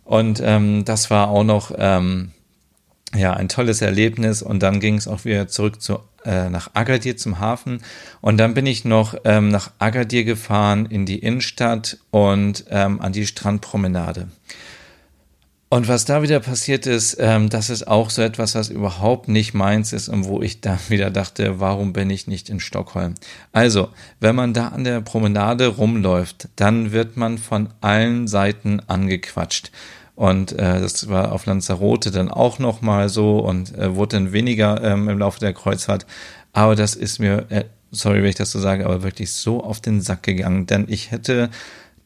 [0.05, 2.33] Und ähm, das war auch noch ähm,
[3.15, 4.43] ja ein tolles Erlebnis.
[4.43, 7.81] Und dann ging es auch wieder zurück zu äh, nach Agadir zum Hafen
[8.21, 13.13] und dann bin ich noch ähm, nach Agadir gefahren in die Innenstadt und ähm, an
[13.13, 14.29] die Strandpromenade.
[15.73, 19.55] Und was da wieder passiert ist, ähm, das ist auch so etwas, was überhaupt nicht
[19.55, 23.15] meins ist und wo ich da wieder dachte, warum bin ich nicht in Stockholm?
[23.53, 23.89] Also,
[24.21, 29.71] wenn man da an der Promenade rumläuft, dann wird man von allen Seiten angequatscht.
[30.15, 34.85] Und äh, das war auf Lanzarote dann auch nochmal so und äh, wurde dann weniger
[34.85, 36.05] ähm, im Laufe der Kreuzfahrt.
[36.53, 39.81] Aber das ist mir, äh, sorry, wenn ich das so sage, aber wirklich so auf
[39.81, 41.49] den Sack gegangen, denn ich hätte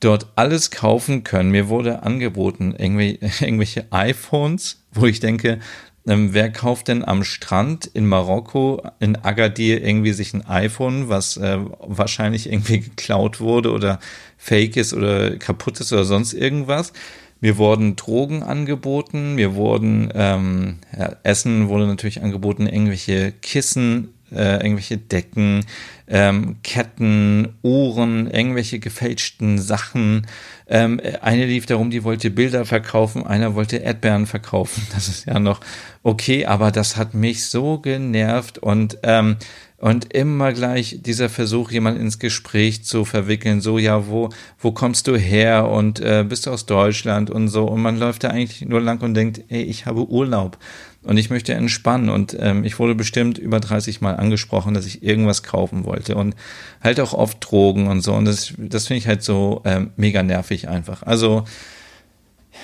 [0.01, 1.51] dort alles kaufen können.
[1.51, 5.61] Mir wurde angeboten, irgendwelche iPhones, wo ich denke,
[6.09, 11.37] ähm, wer kauft denn am Strand in Marokko, in Agadir, irgendwie sich ein iPhone, was
[11.37, 13.99] äh, wahrscheinlich irgendwie geklaut wurde oder
[14.37, 16.93] fake ist oder kaputt ist oder sonst irgendwas?
[17.41, 24.57] Mir wurden Drogen angeboten, mir wurden ähm, ja, Essen wurde natürlich angeboten, irgendwelche Kissen, äh,
[24.57, 25.64] irgendwelche Decken,
[26.09, 30.27] ähm, Ketten, Uhren, irgendwelche gefälschten Sachen.
[30.68, 34.87] Ähm, eine lief darum, die wollte Bilder verkaufen, einer wollte Erdbeeren verkaufen.
[34.95, 35.61] Das ist ja noch
[36.03, 39.37] okay, aber das hat mich so genervt und ähm,
[39.79, 45.07] und immer gleich dieser Versuch, jemand ins Gespräch zu verwickeln, so ja, wo, wo kommst
[45.07, 47.66] du her und äh, bist du aus Deutschland und so.
[47.66, 50.59] Und man läuft da eigentlich nur lang und denkt, ey, ich habe Urlaub
[51.07, 52.09] und ich möchte entspannen.
[52.09, 56.35] Und ähm, ich wurde bestimmt über 30 Mal angesprochen, dass ich irgendwas kaufen wollte und
[56.83, 58.15] halt auch oft Drogen und so.
[58.15, 61.03] Und das, das finde ich halt so ähm, mega nervig einfach.
[61.03, 61.45] Also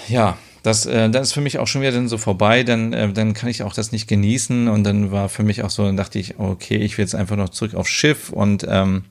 [0.08, 3.12] ja, das, äh, das ist für mich auch schon wieder dann so vorbei, dann, äh,
[3.12, 5.96] dann kann ich auch das nicht genießen und dann war für mich auch so, dann
[5.96, 9.04] dachte ich, okay, ich will jetzt einfach noch zurück aufs Schiff und ähm,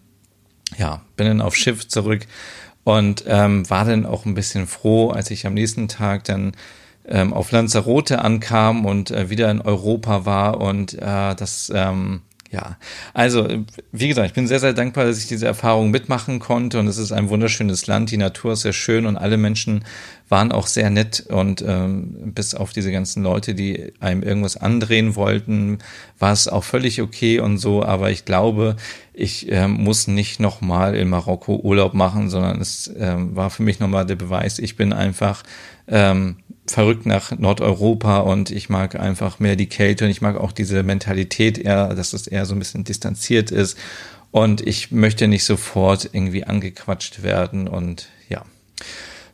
[0.78, 2.26] ja, bin dann aufs Schiff zurück
[2.84, 6.54] und ähm, war dann auch ein bisschen froh, als ich am nächsten Tag dann
[7.08, 12.22] ähm, auf Lanzarote ankam und äh, wieder in Europa war und äh, das ähm,
[12.52, 12.78] ja,
[13.14, 13.48] also
[13.94, 16.98] wie gesagt, ich bin sehr, sehr dankbar, dass ich diese Erfahrung mitmachen konnte und es
[16.98, 19.86] ist ein wunderschönes Land, die Natur ist sehr schön und alle Menschen
[20.28, 25.16] waren auch sehr nett und ähm, bis auf diese ganzen Leute, die einem irgendwas andrehen
[25.16, 25.78] wollten,
[26.20, 28.76] war es auch völlig okay und so, aber ich glaube,
[29.14, 33.80] ich äh, muss nicht nochmal in Marokko Urlaub machen, sondern es äh, war für mich
[33.80, 35.44] nochmal der Beweis, ich bin einfach
[35.88, 36.38] ähm,
[36.68, 40.84] verrückt nach Nordeuropa und ich mag einfach mehr die Kälte und ich mag auch diese
[40.84, 43.78] Mentalität eher, dass es eher so ein bisschen distanziert ist
[44.32, 48.44] und ich möchte nicht sofort irgendwie angequatscht werden und ja.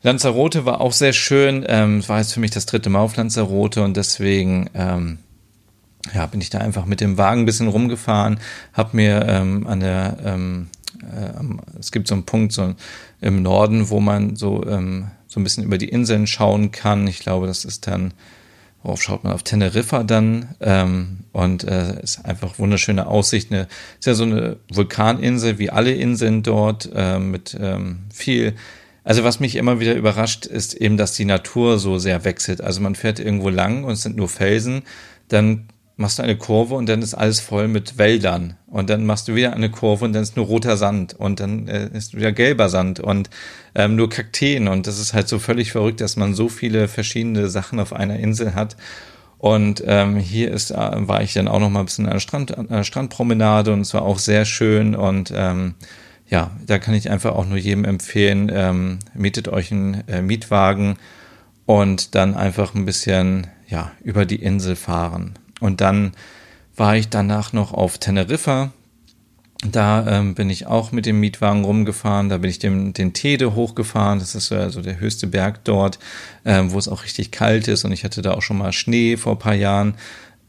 [0.03, 3.83] Lanzarote war auch sehr schön, ähm, war jetzt für mich das dritte Mal auf Lanzarote
[3.83, 5.19] und deswegen ähm,
[6.13, 8.39] ja, bin ich da einfach mit dem Wagen ein bisschen rumgefahren,
[8.73, 10.67] habe mir ähm, an der ähm,
[11.01, 12.73] äh, es gibt so einen Punkt so
[13.21, 17.07] im Norden, wo man so ähm, so ein bisschen über die Inseln schauen kann.
[17.07, 18.13] Ich glaube, das ist dann,
[18.83, 20.55] worauf schaut man auf Teneriffa dann?
[20.59, 23.51] Ähm, und äh, ist einfach wunderschöne Aussicht.
[23.51, 23.67] Eine,
[23.99, 28.55] ist ja so eine Vulkaninsel wie alle Inseln dort äh, mit ähm, viel.
[29.03, 32.61] Also was mich immer wieder überrascht, ist eben, dass die Natur so sehr wechselt.
[32.61, 34.83] Also man fährt irgendwo lang und es sind nur Felsen,
[35.29, 35.67] dann
[35.97, 38.55] machst du eine Kurve und dann ist alles voll mit Wäldern.
[38.67, 41.67] Und dann machst du wieder eine Kurve und dann ist nur roter Sand und dann
[41.67, 43.29] äh, ist wieder gelber Sand und
[43.73, 44.67] ähm, nur Kakteen.
[44.67, 48.19] Und das ist halt so völlig verrückt, dass man so viele verschiedene Sachen auf einer
[48.19, 48.77] Insel hat.
[49.39, 52.19] Und ähm, hier ist, äh, war ich dann auch noch mal ein bisschen an der,
[52.19, 54.95] Strand, an der Strandpromenade und es war auch sehr schön.
[54.95, 55.73] Und ähm,
[56.29, 60.97] ja, da kann ich einfach auch nur jedem empfehlen, ähm, mietet euch einen äh, Mietwagen
[61.65, 65.33] und dann einfach ein bisschen ja, über die Insel fahren.
[65.59, 66.13] Und dann
[66.75, 68.71] war ich danach noch auf Teneriffa.
[69.71, 72.29] Da ähm, bin ich auch mit dem Mietwagen rumgefahren.
[72.29, 74.19] Da bin ich dem, den Tede hochgefahren.
[74.19, 75.97] Das ist also der höchste Berg dort,
[76.45, 77.83] ähm, wo es auch richtig kalt ist.
[77.83, 79.95] Und ich hatte da auch schon mal Schnee vor ein paar Jahren.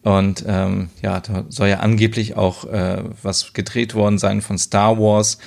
[0.02, 4.98] Und ähm, ja, da soll ja angeblich auch äh, was gedreht worden sein von Star
[4.98, 5.38] Wars.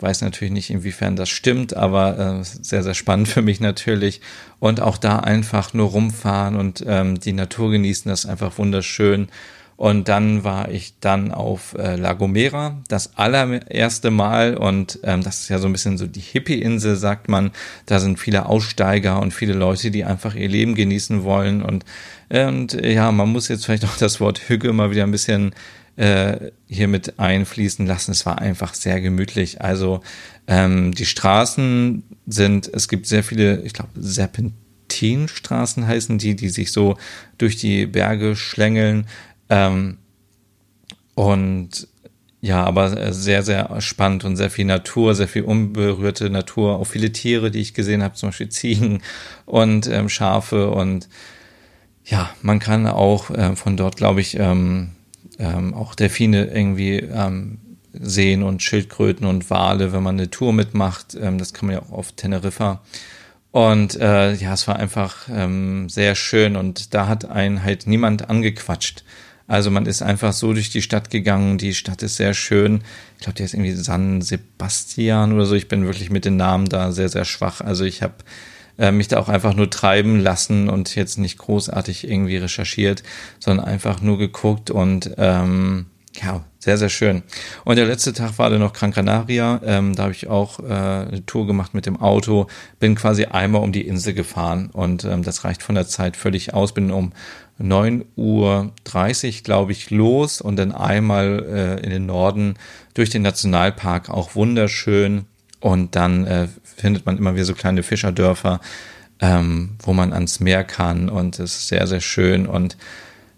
[0.00, 4.20] Weiß natürlich nicht, inwiefern das stimmt, aber äh, sehr, sehr spannend für mich natürlich.
[4.58, 9.28] Und auch da einfach nur rumfahren und ähm, die Natur genießen, das ist einfach wunderschön.
[9.80, 14.54] Und dann war ich dann auf äh, La Gomera, das allererste Mal.
[14.58, 17.50] Und ähm, das ist ja so ein bisschen so die Hippie-Insel, sagt man.
[17.86, 21.62] Da sind viele Aussteiger und viele Leute, die einfach ihr Leben genießen wollen.
[21.62, 21.86] Und,
[22.28, 25.54] und ja, man muss jetzt vielleicht auch das Wort Hügge mal wieder ein bisschen
[26.00, 28.12] äh, hier mit einfließen lassen.
[28.12, 29.60] Es war einfach sehr gemütlich.
[29.60, 30.00] Also
[30.46, 36.72] ähm, die Straßen sind, es gibt sehr viele, ich glaube, Serpentinstraßen heißen die, die sich
[36.72, 36.96] so
[37.36, 39.08] durch die Berge schlängeln.
[39.50, 39.98] Ähm,
[41.14, 41.86] und
[42.40, 47.12] ja, aber sehr, sehr spannend und sehr viel Natur, sehr viel unberührte Natur, auch viele
[47.12, 49.02] Tiere, die ich gesehen habe, zum Beispiel Ziegen
[49.44, 51.10] und ähm, Schafe und
[52.06, 54.92] ja, man kann auch äh, von dort, glaube ich, ähm,
[55.40, 57.58] ähm, auch Delfine irgendwie ähm,
[57.92, 61.16] sehen und Schildkröten und Wale, wenn man eine Tour mitmacht.
[61.20, 62.82] Ähm, das kann man ja auch auf Teneriffa.
[63.50, 68.30] Und äh, ja, es war einfach ähm, sehr schön und da hat einen halt niemand
[68.30, 69.02] angequatscht.
[69.48, 71.58] Also man ist einfach so durch die Stadt gegangen.
[71.58, 72.82] Die Stadt ist sehr schön.
[73.16, 75.56] Ich glaube, die ist irgendwie San Sebastian oder so.
[75.56, 77.60] Ich bin wirklich mit den Namen da sehr, sehr schwach.
[77.60, 78.14] Also ich habe
[78.80, 83.02] äh, mich da auch einfach nur treiben lassen und jetzt nicht großartig irgendwie recherchiert,
[83.38, 85.86] sondern einfach nur geguckt und ähm,
[86.20, 87.22] ja, sehr, sehr schön.
[87.64, 89.60] Und der letzte Tag war dann noch Gran Canaria.
[89.64, 92.48] Ähm, da habe ich auch äh, eine Tour gemacht mit dem Auto.
[92.80, 96.52] Bin quasi einmal um die Insel gefahren und ähm, das reicht von der Zeit völlig
[96.52, 96.74] aus.
[96.74, 97.12] Bin um
[97.60, 102.54] 9.30 Uhr, glaube ich, los und dann einmal äh, in den Norden
[102.94, 105.26] durch den Nationalpark, auch wunderschön.
[105.60, 106.48] Und dann äh,
[106.80, 108.60] findet man immer wieder so kleine Fischerdörfer,
[109.20, 112.46] ähm, wo man ans Meer kann und es ist sehr, sehr schön.
[112.46, 112.76] Und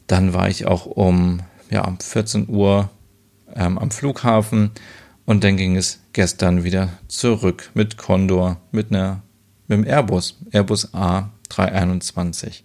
[0.07, 1.41] dann war ich auch um
[1.73, 2.91] ja, um 14 Uhr
[3.55, 4.71] ähm, am Flughafen
[5.25, 9.23] und dann ging es gestern wieder zurück mit Condor, mit einer,
[9.67, 12.61] mit dem Airbus, Airbus A321.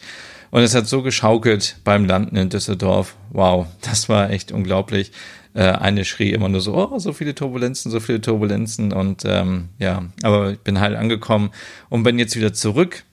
[0.51, 3.15] Und es hat so geschaukelt beim Landen in Düsseldorf.
[3.31, 5.11] Wow, das war echt unglaublich.
[5.57, 8.93] Äh, eine schrie immer nur so, oh, so viele Turbulenzen, so viele Turbulenzen.
[8.93, 11.49] Und ähm, ja, aber ich bin halt angekommen
[11.89, 13.05] und bin jetzt wieder zurück.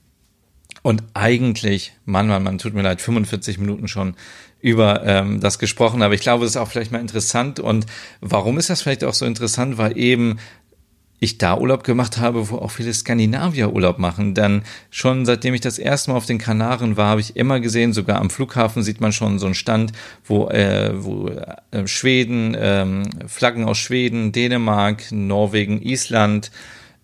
[0.83, 4.13] Und eigentlich, Mann, Mann, Mann, tut mir leid, 45 Minuten schon
[4.61, 7.59] über ähm, das gesprochen, aber ich glaube, es ist auch vielleicht mal interessant.
[7.59, 7.87] Und
[8.21, 9.79] warum ist das vielleicht auch so interessant?
[9.79, 10.37] Weil eben
[11.19, 14.33] ich da Urlaub gemacht habe, wo auch viele Skandinavier Urlaub machen.
[14.33, 17.93] Denn schon seitdem ich das erste Mal auf den Kanaren war, habe ich immer gesehen,
[17.93, 19.93] sogar am Flughafen sieht man schon so einen Stand,
[20.25, 26.51] wo, äh, wo äh, Schweden, ähm, Flaggen aus Schweden, Dänemark, Norwegen, Island,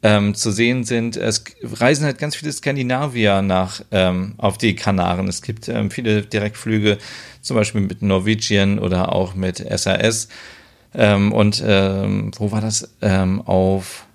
[0.04, 1.16] ähm, zu sehen sind.
[1.16, 5.28] Es reisen halt ganz viele Skandinavier nach ähm, auf die Kanaren.
[5.28, 6.98] Es gibt ähm, viele Direktflüge,
[7.42, 10.28] zum Beispiel mit Norwegian oder auch mit SAS.
[10.94, 12.96] Ähm, und ähm, wo war das?
[13.02, 14.06] Ähm, auf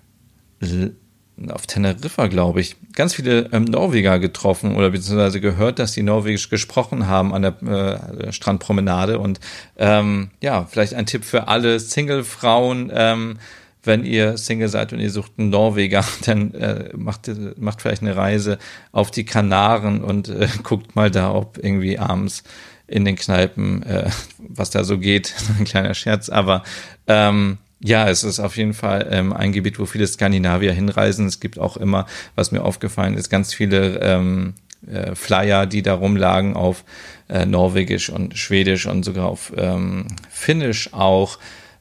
[1.49, 6.49] auf Teneriffa, glaube ich, ganz viele ähm, Norweger getroffen oder beziehungsweise gehört, dass die Norwegisch
[6.49, 9.19] gesprochen haben an der äh, Strandpromenade.
[9.19, 9.39] Und
[9.77, 12.91] ähm, ja, vielleicht ein Tipp für alle Single-Frauen.
[12.93, 13.37] Ähm,
[13.83, 18.15] wenn ihr Single seid und ihr sucht einen Norweger, dann äh, macht, macht vielleicht eine
[18.15, 18.57] Reise
[18.91, 22.43] auf die Kanaren und äh, guckt mal da, ob irgendwie abends
[22.87, 25.35] in den Kneipen, äh, was da so geht.
[25.59, 26.63] ein kleiner Scherz, aber
[27.07, 31.27] ähm, ja, es ist auf jeden Fall ähm, ein Gebiet, wo viele Skandinavier hinreisen.
[31.27, 34.55] Es gibt auch immer, was mir aufgefallen ist, ganz viele ähm,
[34.87, 36.83] äh, Flyer, die da rumlagen auf
[37.29, 41.37] äh, Norwegisch und Schwedisch und sogar auf ähm, Finnisch auch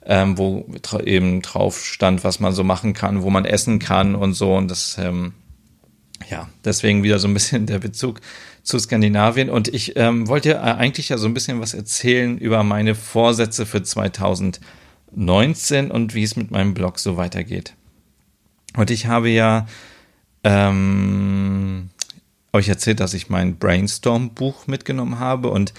[0.06, 0.66] ähm, wo
[1.04, 4.54] eben drauf stand, was man so machen kann, wo man essen kann und so.
[4.54, 5.34] Und das, ähm,
[6.30, 8.20] ja, deswegen wieder so ein bisschen der Bezug
[8.66, 9.48] zu Skandinavien.
[9.48, 13.82] Und ich ähm, wollte eigentlich ja so ein bisschen was erzählen über meine Vorsätze für
[13.82, 17.74] 2019 und wie es mit meinem Blog so weitergeht.
[18.76, 19.66] Und ich habe ja
[20.42, 21.90] ähm,
[22.52, 25.72] euch erzählt, dass ich mein Brainstorm-Buch mitgenommen habe und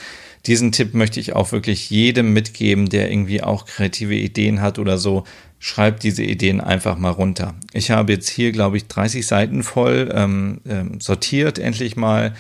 [0.46, 4.98] diesen Tipp möchte ich auch wirklich jedem mitgeben, der irgendwie auch kreative Ideen hat oder
[4.98, 5.26] so.
[5.60, 7.56] Schreibt diese Ideen einfach mal runter.
[7.74, 12.34] Ich habe jetzt hier, glaube ich, 30 Seiten voll ähm, ähm, sortiert, endlich mal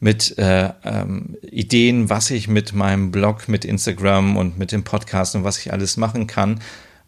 [0.00, 5.36] mit äh, ähm, Ideen, was ich mit meinem Blog, mit Instagram und mit dem Podcast
[5.36, 6.60] und was ich alles machen kann.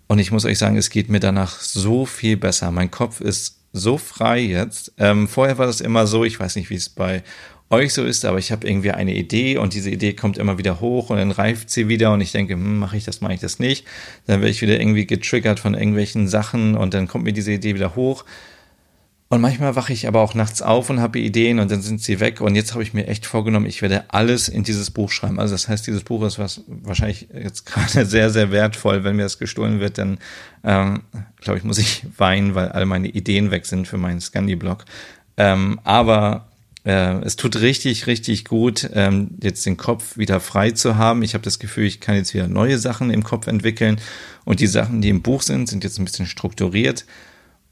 [0.06, 2.70] Und ich muss euch sagen, es geht mir danach so viel besser.
[2.70, 4.92] Mein Kopf ist so frei jetzt.
[4.98, 7.22] Ähm, vorher war das immer so, ich weiß nicht, wie es bei
[7.70, 10.80] euch so ist, aber ich habe irgendwie eine Idee und diese Idee kommt immer wieder
[10.80, 13.40] hoch und dann reift sie wieder und ich denke, hm, mache ich das, mache ich
[13.40, 13.86] das nicht.
[14.26, 17.74] Dann werde ich wieder irgendwie getriggert von irgendwelchen Sachen und dann kommt mir diese Idee
[17.74, 18.26] wieder hoch.
[19.32, 22.20] Und manchmal wache ich aber auch nachts auf und habe Ideen und dann sind sie
[22.20, 22.42] weg.
[22.42, 25.40] Und jetzt habe ich mir echt vorgenommen, ich werde alles in dieses Buch schreiben.
[25.40, 29.04] Also das heißt, dieses Buch ist was wahrscheinlich jetzt gerade sehr, sehr wertvoll.
[29.04, 30.18] Wenn mir das gestohlen wird, dann
[30.64, 31.00] ähm,
[31.40, 34.84] glaube ich, muss ich weinen, weil alle meine Ideen weg sind für meinen Scandi-Blog.
[35.38, 36.48] Ähm, aber
[36.84, 41.22] äh, es tut richtig, richtig gut, ähm, jetzt den Kopf wieder frei zu haben.
[41.22, 43.98] Ich habe das Gefühl, ich kann jetzt wieder neue Sachen im Kopf entwickeln.
[44.44, 47.06] Und die Sachen, die im Buch sind, sind jetzt ein bisschen strukturiert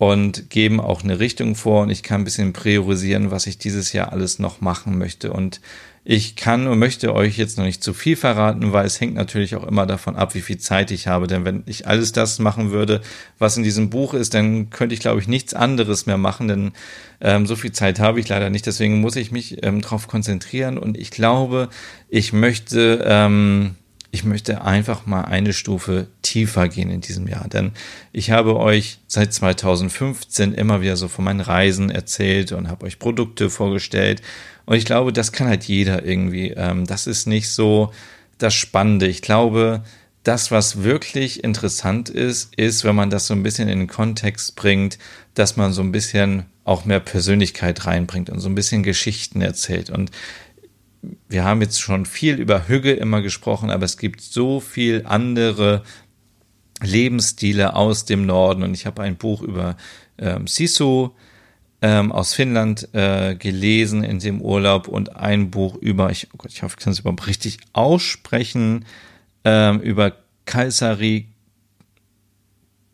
[0.00, 1.82] und geben auch eine Richtung vor.
[1.82, 5.30] Und ich kann ein bisschen priorisieren, was ich dieses Jahr alles noch machen möchte.
[5.30, 5.60] Und
[6.04, 9.56] ich kann und möchte euch jetzt noch nicht zu viel verraten, weil es hängt natürlich
[9.56, 11.26] auch immer davon ab, wie viel Zeit ich habe.
[11.26, 13.02] Denn wenn ich alles das machen würde,
[13.38, 16.72] was in diesem Buch ist, dann könnte ich, glaube ich, nichts anderes mehr machen, denn
[17.20, 18.64] ähm, so viel Zeit habe ich leider nicht.
[18.64, 20.78] Deswegen muss ich mich ähm, darauf konzentrieren.
[20.78, 21.68] Und ich glaube,
[22.08, 23.74] ich möchte ähm,
[24.12, 27.48] ich möchte einfach mal eine Stufe tiefer gehen in diesem Jahr.
[27.48, 27.72] Denn
[28.12, 32.98] ich habe euch seit 2015 immer wieder so von meinen Reisen erzählt und habe euch
[32.98, 34.22] Produkte vorgestellt.
[34.66, 36.50] Und ich glaube, das kann halt jeder irgendwie.
[36.50, 37.92] Ähm, das ist nicht so,
[38.38, 39.06] das Spannende.
[39.06, 39.84] Ich glaube,
[40.22, 44.56] das, was wirklich interessant ist, ist, wenn man das so ein bisschen in den Kontext
[44.56, 44.98] bringt,
[45.34, 49.88] dass man so ein bisschen auch mehr Persönlichkeit reinbringt und so ein bisschen Geschichten erzählt.
[49.88, 50.10] Und
[51.28, 55.82] wir haben jetzt schon viel über Hügge immer gesprochen, aber es gibt so viel andere
[56.82, 58.62] Lebensstile aus dem Norden.
[58.62, 59.76] Und ich habe ein Buch über
[60.18, 61.10] ähm, Sisu
[61.82, 66.52] ähm, aus Finnland äh, gelesen in dem Urlaub und ein Buch über, ich, oh Gott,
[66.52, 68.84] ich hoffe, ich kann es überhaupt richtig aussprechen,
[69.44, 71.28] ähm, über Kaisari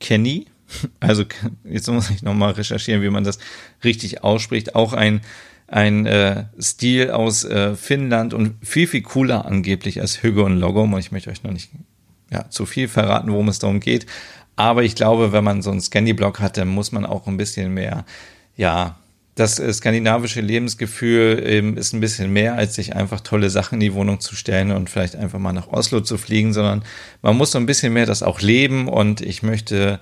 [0.01, 0.47] Kenny.
[0.99, 1.25] Also
[1.63, 3.39] jetzt muss ich nochmal recherchieren, wie man das
[3.85, 4.75] richtig ausspricht.
[4.75, 5.21] Auch ein
[5.69, 10.93] ein äh, Stil aus äh, Finnland und viel, viel cooler angeblich als Hügge und Logom.
[10.93, 11.71] Und ich möchte euch noch nicht
[12.31, 14.07] ja, zu viel verraten, worum es darum geht.
[14.55, 17.75] Aber ich glaube, wenn man so einen Scandy-Block hat, dann muss man auch ein bisschen
[17.75, 18.05] mehr,
[18.57, 18.97] ja,
[19.35, 23.81] das äh, skandinavische Lebensgefühl ähm, ist ein bisschen mehr, als sich einfach tolle Sachen in
[23.81, 26.83] die Wohnung zu stellen und vielleicht einfach mal nach Oslo zu fliegen, sondern
[27.21, 30.01] man muss so ein bisschen mehr das auch leben und ich möchte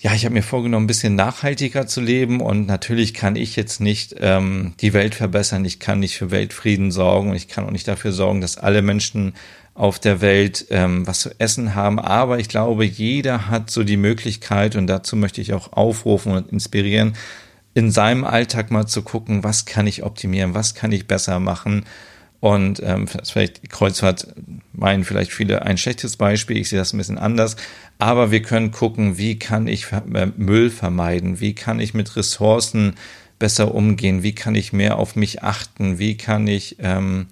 [0.00, 3.82] ja, ich habe mir vorgenommen, ein bisschen nachhaltiger zu leben und natürlich kann ich jetzt
[3.82, 7.70] nicht ähm, die Welt verbessern, ich kann nicht für Weltfrieden sorgen und ich kann auch
[7.70, 9.34] nicht dafür sorgen, dass alle Menschen
[9.74, 13.98] auf der Welt ähm, was zu essen haben, aber ich glaube, jeder hat so die
[13.98, 17.12] Möglichkeit und dazu möchte ich auch aufrufen und inspirieren,
[17.74, 21.84] in seinem Alltag mal zu gucken, was kann ich optimieren, was kann ich besser machen.
[22.40, 24.28] Und ähm, vielleicht Kreuzfahrt
[24.72, 27.56] meinen vielleicht viele ein schlechtes Beispiel, ich sehe das ein bisschen anders,
[28.00, 32.94] aber wir können gucken, wie kann ich äh, Müll vermeiden, wie kann ich mit Ressourcen
[33.38, 37.26] besser umgehen, wie kann ich mehr auf mich achten, wie kann ich, ähm,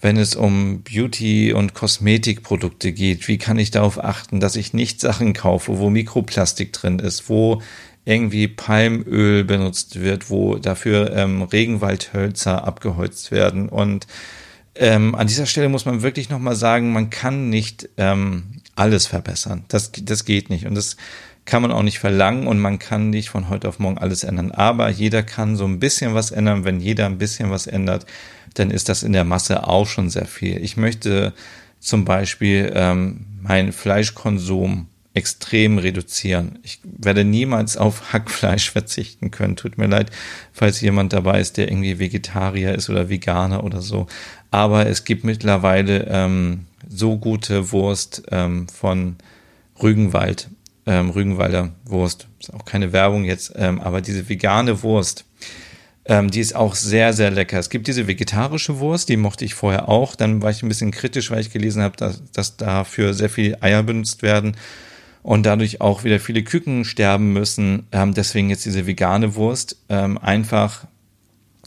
[0.00, 5.00] wenn es um Beauty- und Kosmetikprodukte geht, wie kann ich darauf achten, dass ich nicht
[5.00, 7.62] Sachen kaufe, wo Mikroplastik drin ist, wo
[8.04, 13.68] irgendwie Palmöl benutzt wird, wo dafür ähm, Regenwaldhölzer abgeholzt werden.
[13.68, 14.06] Und
[14.74, 19.64] ähm, an dieser Stelle muss man wirklich nochmal sagen, man kann nicht ähm, alles verbessern.
[19.68, 20.66] Das, das geht nicht.
[20.66, 20.96] Und das
[21.44, 24.52] kann man auch nicht verlangen und man kann nicht von heute auf morgen alles ändern.
[24.52, 26.64] Aber jeder kann so ein bisschen was ändern.
[26.64, 28.06] Wenn jeder ein bisschen was ändert,
[28.54, 30.62] dann ist das in der Masse auch schon sehr viel.
[30.62, 31.32] Ich möchte
[31.80, 36.60] zum Beispiel ähm, meinen Fleischkonsum extrem reduzieren.
[36.62, 39.56] Ich werde niemals auf Hackfleisch verzichten können.
[39.56, 40.10] Tut mir leid,
[40.52, 44.06] falls jemand dabei ist, der irgendwie Vegetarier ist oder Veganer oder so.
[44.50, 49.16] Aber es gibt mittlerweile ähm, so gute Wurst ähm, von
[49.82, 50.48] Rügenwald,
[50.86, 52.28] ähm, Rügenwalder Wurst.
[52.40, 55.24] Ist auch keine Werbung jetzt, ähm, aber diese vegane Wurst,
[56.08, 57.58] ähm, die ist auch sehr, sehr lecker.
[57.58, 60.16] Es gibt diese vegetarische Wurst, die mochte ich vorher auch.
[60.16, 63.58] Dann war ich ein bisschen kritisch, weil ich gelesen habe, dass, dass dafür sehr viel
[63.60, 64.56] Eier benutzt werden
[65.22, 67.86] und dadurch auch wieder viele Küken sterben müssen.
[67.92, 70.86] Ähm, deswegen jetzt diese vegane Wurst ähm, einfach,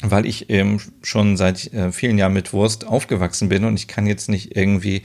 [0.01, 4.07] weil ich eben schon seit äh, vielen Jahren mit Wurst aufgewachsen bin und ich kann
[4.07, 5.03] jetzt nicht irgendwie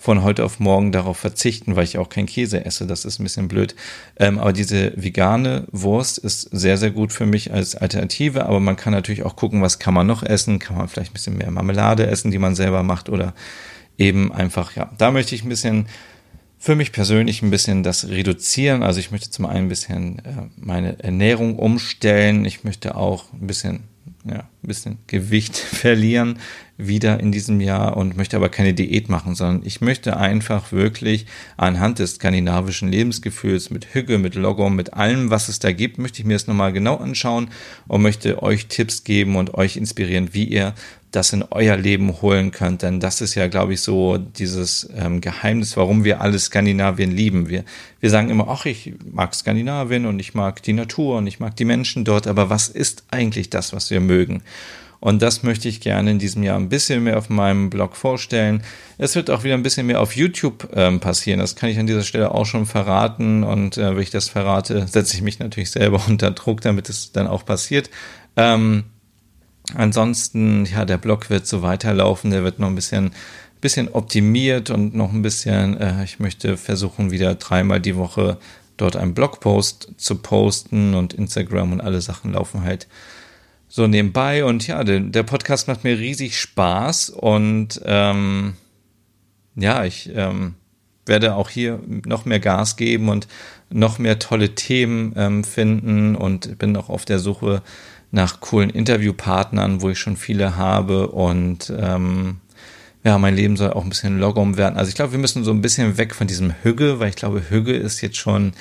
[0.00, 2.86] von heute auf morgen darauf verzichten, weil ich auch kein Käse esse.
[2.86, 3.74] Das ist ein bisschen blöd.
[4.16, 8.46] Ähm, aber diese vegane Wurst ist sehr, sehr gut für mich als Alternative.
[8.46, 10.60] Aber man kann natürlich auch gucken, was kann man noch essen.
[10.60, 13.34] Kann man vielleicht ein bisschen mehr Marmelade essen, die man selber macht oder
[13.98, 15.88] eben einfach, ja, da möchte ich ein bisschen
[16.60, 18.82] für mich persönlich ein bisschen das reduzieren.
[18.82, 20.22] Also ich möchte zum einen ein bisschen äh,
[20.56, 22.44] meine Ernährung umstellen.
[22.44, 23.84] Ich möchte auch ein bisschen,
[24.28, 26.38] ja, ein bisschen Gewicht verlieren
[26.78, 31.26] wieder in diesem Jahr und möchte aber keine Diät machen, sondern ich möchte einfach wirklich
[31.56, 36.20] anhand des skandinavischen Lebensgefühls mit Hügge, mit Logom, mit allem, was es da gibt, möchte
[36.20, 37.50] ich mir das nochmal genau anschauen
[37.88, 40.72] und möchte euch Tipps geben und euch inspirieren, wie ihr
[41.10, 42.82] das in euer Leben holen könnt.
[42.82, 47.48] Denn das ist ja, glaube ich, so dieses ähm, Geheimnis, warum wir alle Skandinavien lieben.
[47.48, 47.64] Wir,
[48.00, 51.56] wir sagen immer, ach, ich mag Skandinavien und ich mag die Natur und ich mag
[51.56, 54.17] die Menschen dort, aber was ist eigentlich das, was wir mögen?
[55.00, 58.64] Und das möchte ich gerne in diesem Jahr ein bisschen mehr auf meinem Blog vorstellen.
[58.98, 61.38] Es wird auch wieder ein bisschen mehr auf YouTube ähm, passieren.
[61.38, 63.44] Das kann ich an dieser Stelle auch schon verraten.
[63.44, 67.12] Und äh, wenn ich das verrate, setze ich mich natürlich selber unter Druck, damit es
[67.12, 67.90] dann auch passiert.
[68.36, 68.84] Ähm,
[69.74, 73.10] Ansonsten, ja, der Blog wird so weiterlaufen, der wird noch ein bisschen,
[73.60, 78.38] bisschen optimiert und noch ein bisschen, äh, ich möchte versuchen, wieder dreimal die Woche
[78.76, 82.86] dort einen Blogpost zu posten und Instagram und alle Sachen laufen halt
[83.68, 84.44] so nebenbei.
[84.44, 88.54] Und ja, der, der Podcast macht mir riesig Spaß und ähm,
[89.54, 90.54] ja, ich ähm,
[91.06, 93.28] werde auch hier noch mehr Gas geben und
[93.70, 97.62] noch mehr tolle Themen ähm, finden und bin auch auf der Suche
[98.10, 102.38] nach coolen Interviewpartnern, wo ich schon viele habe und ähm,
[103.04, 104.76] ja, mein Leben soll auch ein bisschen Logom werden.
[104.76, 107.50] Also ich glaube, wir müssen so ein bisschen weg von diesem Hügge, weil ich glaube,
[107.50, 108.52] Hügge ist jetzt schon,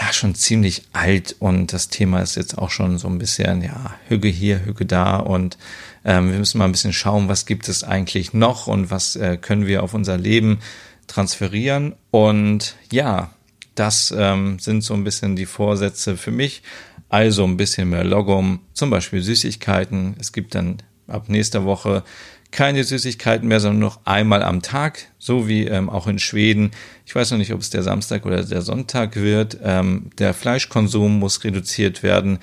[0.00, 3.94] ja schon ziemlich alt und das Thema ist jetzt auch schon so ein bisschen, ja,
[4.06, 5.58] Hüge hier, Hüge da und
[6.04, 9.36] ähm, wir müssen mal ein bisschen schauen, was gibt es eigentlich noch und was äh,
[9.36, 10.60] können wir auf unser Leben
[11.08, 11.94] transferieren.
[12.10, 13.30] Und ja,
[13.74, 16.62] das ähm, sind so ein bisschen die Vorsätze für mich.
[17.08, 20.16] Also ein bisschen mehr Logum, zum Beispiel Süßigkeiten.
[20.20, 22.04] Es gibt dann ab nächster Woche
[22.50, 26.70] keine Süßigkeiten mehr, sondern noch einmal am Tag, so wie ähm, auch in Schweden.
[27.04, 29.58] Ich weiß noch nicht, ob es der Samstag oder der Sonntag wird.
[29.62, 32.38] Ähm, der Fleischkonsum muss reduziert werden,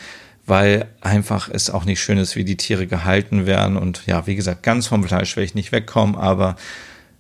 [0.46, 3.78] weil einfach es auch nicht schön ist, wie die Tiere gehalten werden.
[3.78, 6.56] Und ja, wie gesagt, ganz vom Fleisch werde ich nicht wegkommen, aber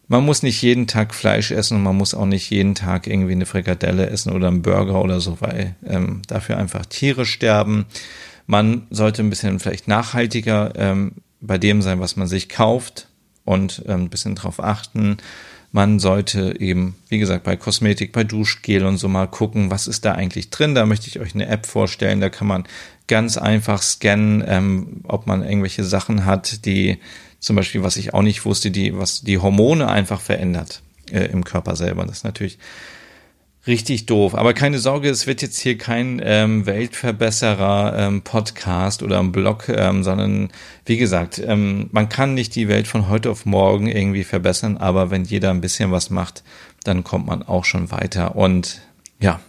[0.07, 3.31] man muss nicht jeden Tag Fleisch essen und man muss auch nicht jeden Tag irgendwie
[3.31, 7.86] eine Frikadelle essen oder einen Burger oder so, weil ähm, dafür einfach Tiere sterben.
[8.45, 11.13] Man sollte ein bisschen vielleicht nachhaltiger ähm,
[11.46, 13.08] bei dem sein, was man sich kauft
[13.43, 15.18] und ähm, ein bisschen drauf achten.
[15.72, 20.06] Man sollte eben, wie gesagt, bei Kosmetik, bei Duschgel und so mal gucken, was ist
[20.06, 20.74] da eigentlich drin.
[20.74, 22.22] Da möchte ich euch eine App vorstellen.
[22.22, 22.64] Da kann man
[23.08, 26.98] ganz einfach scannen, ähm, ob man irgendwelche Sachen hat, die
[27.39, 30.82] zum Beispiel, was ich auch nicht wusste, die, was die Hormone einfach verändert
[31.12, 32.06] äh, im Körper selber.
[32.06, 32.58] Das ist natürlich
[33.68, 34.36] richtig doof.
[34.36, 39.70] Aber keine Sorge, es wird jetzt hier kein ähm, Weltverbesserer ähm, Podcast oder ein Blog,
[39.70, 40.49] ähm, sondern
[40.86, 45.09] wie gesagt, ähm, man kann nicht die Welt von heute auf morgen irgendwie verbessern, aber
[45.09, 46.43] wenn jeder ein bisschen was macht,
[46.84, 48.36] dann kommt man auch schon weiter.
[48.36, 48.82] Und
[49.20, 49.39] ja,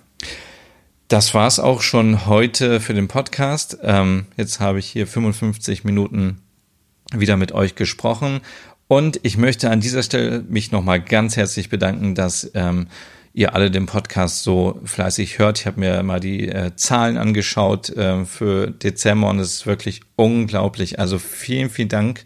[1.09, 3.79] das war's auch schon heute für den Podcast.
[3.83, 6.41] Ähm, jetzt habe ich hier 55 Minuten
[7.14, 8.41] wieder mit euch gesprochen
[8.89, 12.87] und ich möchte an dieser Stelle mich nochmal ganz herzlich bedanken, dass ähm,
[13.37, 15.61] ihr alle den Podcast so fleißig hört.
[15.61, 20.01] Ich habe mir mal die äh, Zahlen angeschaut äh, für Dezember und es ist wirklich
[20.16, 20.99] unglaublich.
[20.99, 22.24] Also vielen, vielen Dank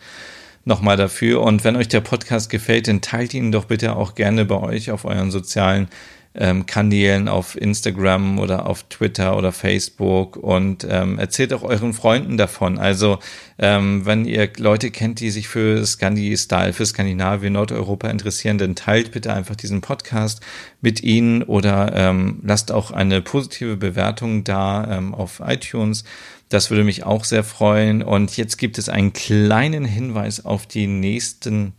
[0.65, 1.43] nochmal dafür.
[1.43, 4.93] Und wenn euch der Podcast gefällt, dann teilt ihn doch bitte auch gerne bei euch
[4.93, 5.89] auf euren sozialen
[6.35, 12.37] ähm, Kanälen auf Instagram oder auf Twitter oder Facebook und ähm, erzählt auch euren Freunden
[12.37, 12.79] davon.
[12.79, 13.19] Also
[13.59, 19.11] ähm, wenn ihr Leute kennt, die sich für Scandi-Style, für Skandinavien, Nordeuropa interessieren, dann teilt
[19.11, 20.41] bitte einfach diesen Podcast
[20.81, 26.05] mit ihnen oder ähm, lasst auch eine positive Bewertung da ähm, auf iTunes.
[26.49, 28.03] Das würde mich auch sehr freuen.
[28.03, 31.75] Und jetzt gibt es einen kleinen Hinweis auf die nächsten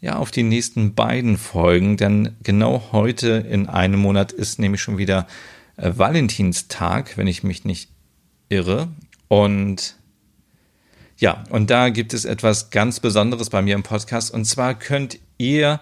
[0.00, 4.98] ja, auf die nächsten beiden Folgen, denn genau heute in einem Monat ist nämlich schon
[4.98, 5.26] wieder
[5.76, 7.90] äh, Valentinstag, wenn ich mich nicht
[8.48, 8.88] irre.
[9.26, 9.96] Und
[11.16, 14.32] ja, und da gibt es etwas ganz Besonderes bei mir im Podcast.
[14.32, 15.80] Und zwar könnt ihr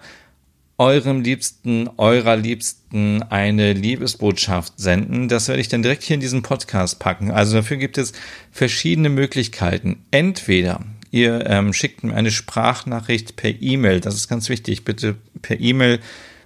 [0.79, 5.27] eurem Liebsten, eurer Liebsten eine Liebesbotschaft senden.
[5.27, 7.31] Das werde ich dann direkt hier in diesen Podcast packen.
[7.31, 8.13] Also dafür gibt es
[8.51, 10.03] verschiedene Möglichkeiten.
[10.09, 10.81] Entweder
[11.11, 13.99] ihr ähm, schickt mir eine Sprachnachricht per E-Mail.
[13.99, 14.85] Das ist ganz wichtig.
[14.85, 15.99] Bitte per E-Mail,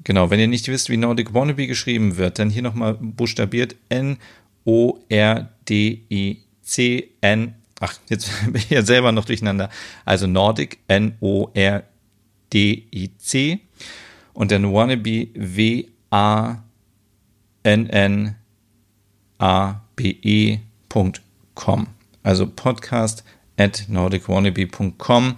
[0.05, 4.21] genau, wenn ihr nicht wisst, wie Nordic Wannabe geschrieben wird, dann hier nochmal buchstabiert N-O-R-D-I-C-N
[7.81, 9.71] Ach, jetzt bin ich ja selber noch durcheinander.
[10.05, 11.21] Also Nordic, N-O-R-D-I-C
[14.35, 16.67] und dann Wannabe, W-A-N-N-A-B-E.com.
[22.23, 23.25] Also podcast
[23.57, 25.35] at nordicwannabe.com.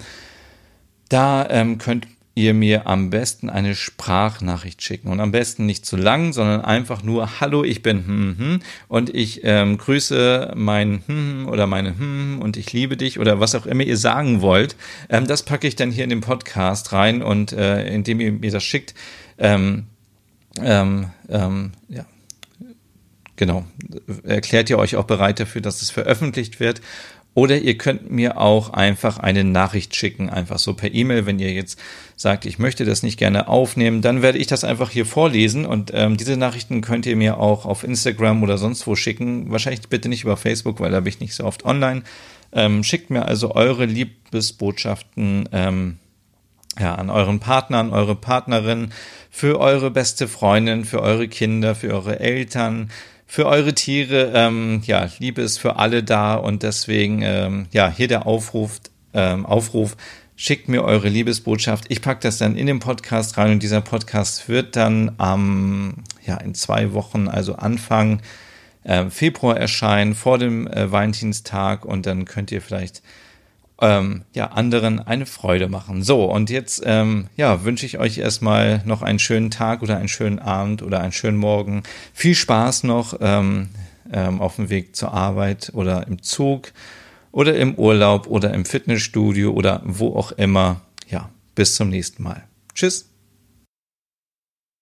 [1.09, 5.09] Da ähm, könnt ihr mir am besten eine Sprachnachricht schicken.
[5.09, 9.13] Und am besten nicht zu lang, sondern einfach nur, hallo, ich bin hm, hm, und
[9.13, 13.53] ich ähm, grüße mein hm, hm oder meine hm und ich liebe dich oder was
[13.55, 14.75] auch immer ihr sagen wollt.
[15.09, 18.51] Ähm, das packe ich dann hier in den Podcast rein und äh, indem ihr mir
[18.51, 18.95] das schickt,
[19.37, 19.85] ähm,
[20.59, 22.05] ähm, ähm, ja,
[23.35, 23.65] genau,
[24.23, 26.81] erklärt ihr euch auch bereit dafür, dass es veröffentlicht wird.
[27.35, 31.51] Oder ihr könnt mir auch einfach eine Nachricht schicken, einfach so per E-Mail, wenn ihr
[31.51, 31.79] jetzt
[32.15, 35.91] sagt, ich möchte das nicht gerne aufnehmen, dann werde ich das einfach hier vorlesen und
[35.95, 39.51] ähm, diese Nachrichten könnt ihr mir auch auf Instagram oder sonst wo schicken.
[39.51, 42.03] Wahrscheinlich bitte nicht über Facebook, weil da bin ich nicht so oft online.
[42.51, 45.97] Ähm, schickt mir also eure Liebesbotschaften ähm,
[46.79, 48.91] ja, an euren Partner, an eure Partnerin,
[49.31, 52.91] für eure beste Freundin, für eure Kinder, für eure Eltern,
[53.33, 54.31] für eure Tiere.
[54.35, 58.79] Ähm, ja, Liebe ist für alle da und deswegen, ähm, ja, hier der Aufruf,
[59.15, 59.97] ähm, Aufruf,
[60.35, 61.85] schickt mir eure Liebesbotschaft.
[61.89, 66.37] Ich packe das dann in den Podcast rein und dieser Podcast wird dann am, ja,
[66.37, 68.21] in zwei Wochen, also Anfang
[68.83, 73.01] äh, Februar erscheinen, vor dem äh, Valentinstag und dann könnt ihr vielleicht
[73.81, 76.03] ähm, ja, anderen eine Freude machen.
[76.03, 80.07] So, und jetzt ähm, ja, wünsche ich euch erstmal noch einen schönen Tag oder einen
[80.07, 81.83] schönen Abend oder einen schönen Morgen.
[82.13, 83.69] Viel Spaß noch ähm,
[84.11, 86.71] ähm, auf dem Weg zur Arbeit oder im Zug
[87.31, 90.81] oder im Urlaub oder im Fitnessstudio oder wo auch immer.
[91.09, 92.43] Ja, bis zum nächsten Mal.
[92.73, 93.12] Tschüss.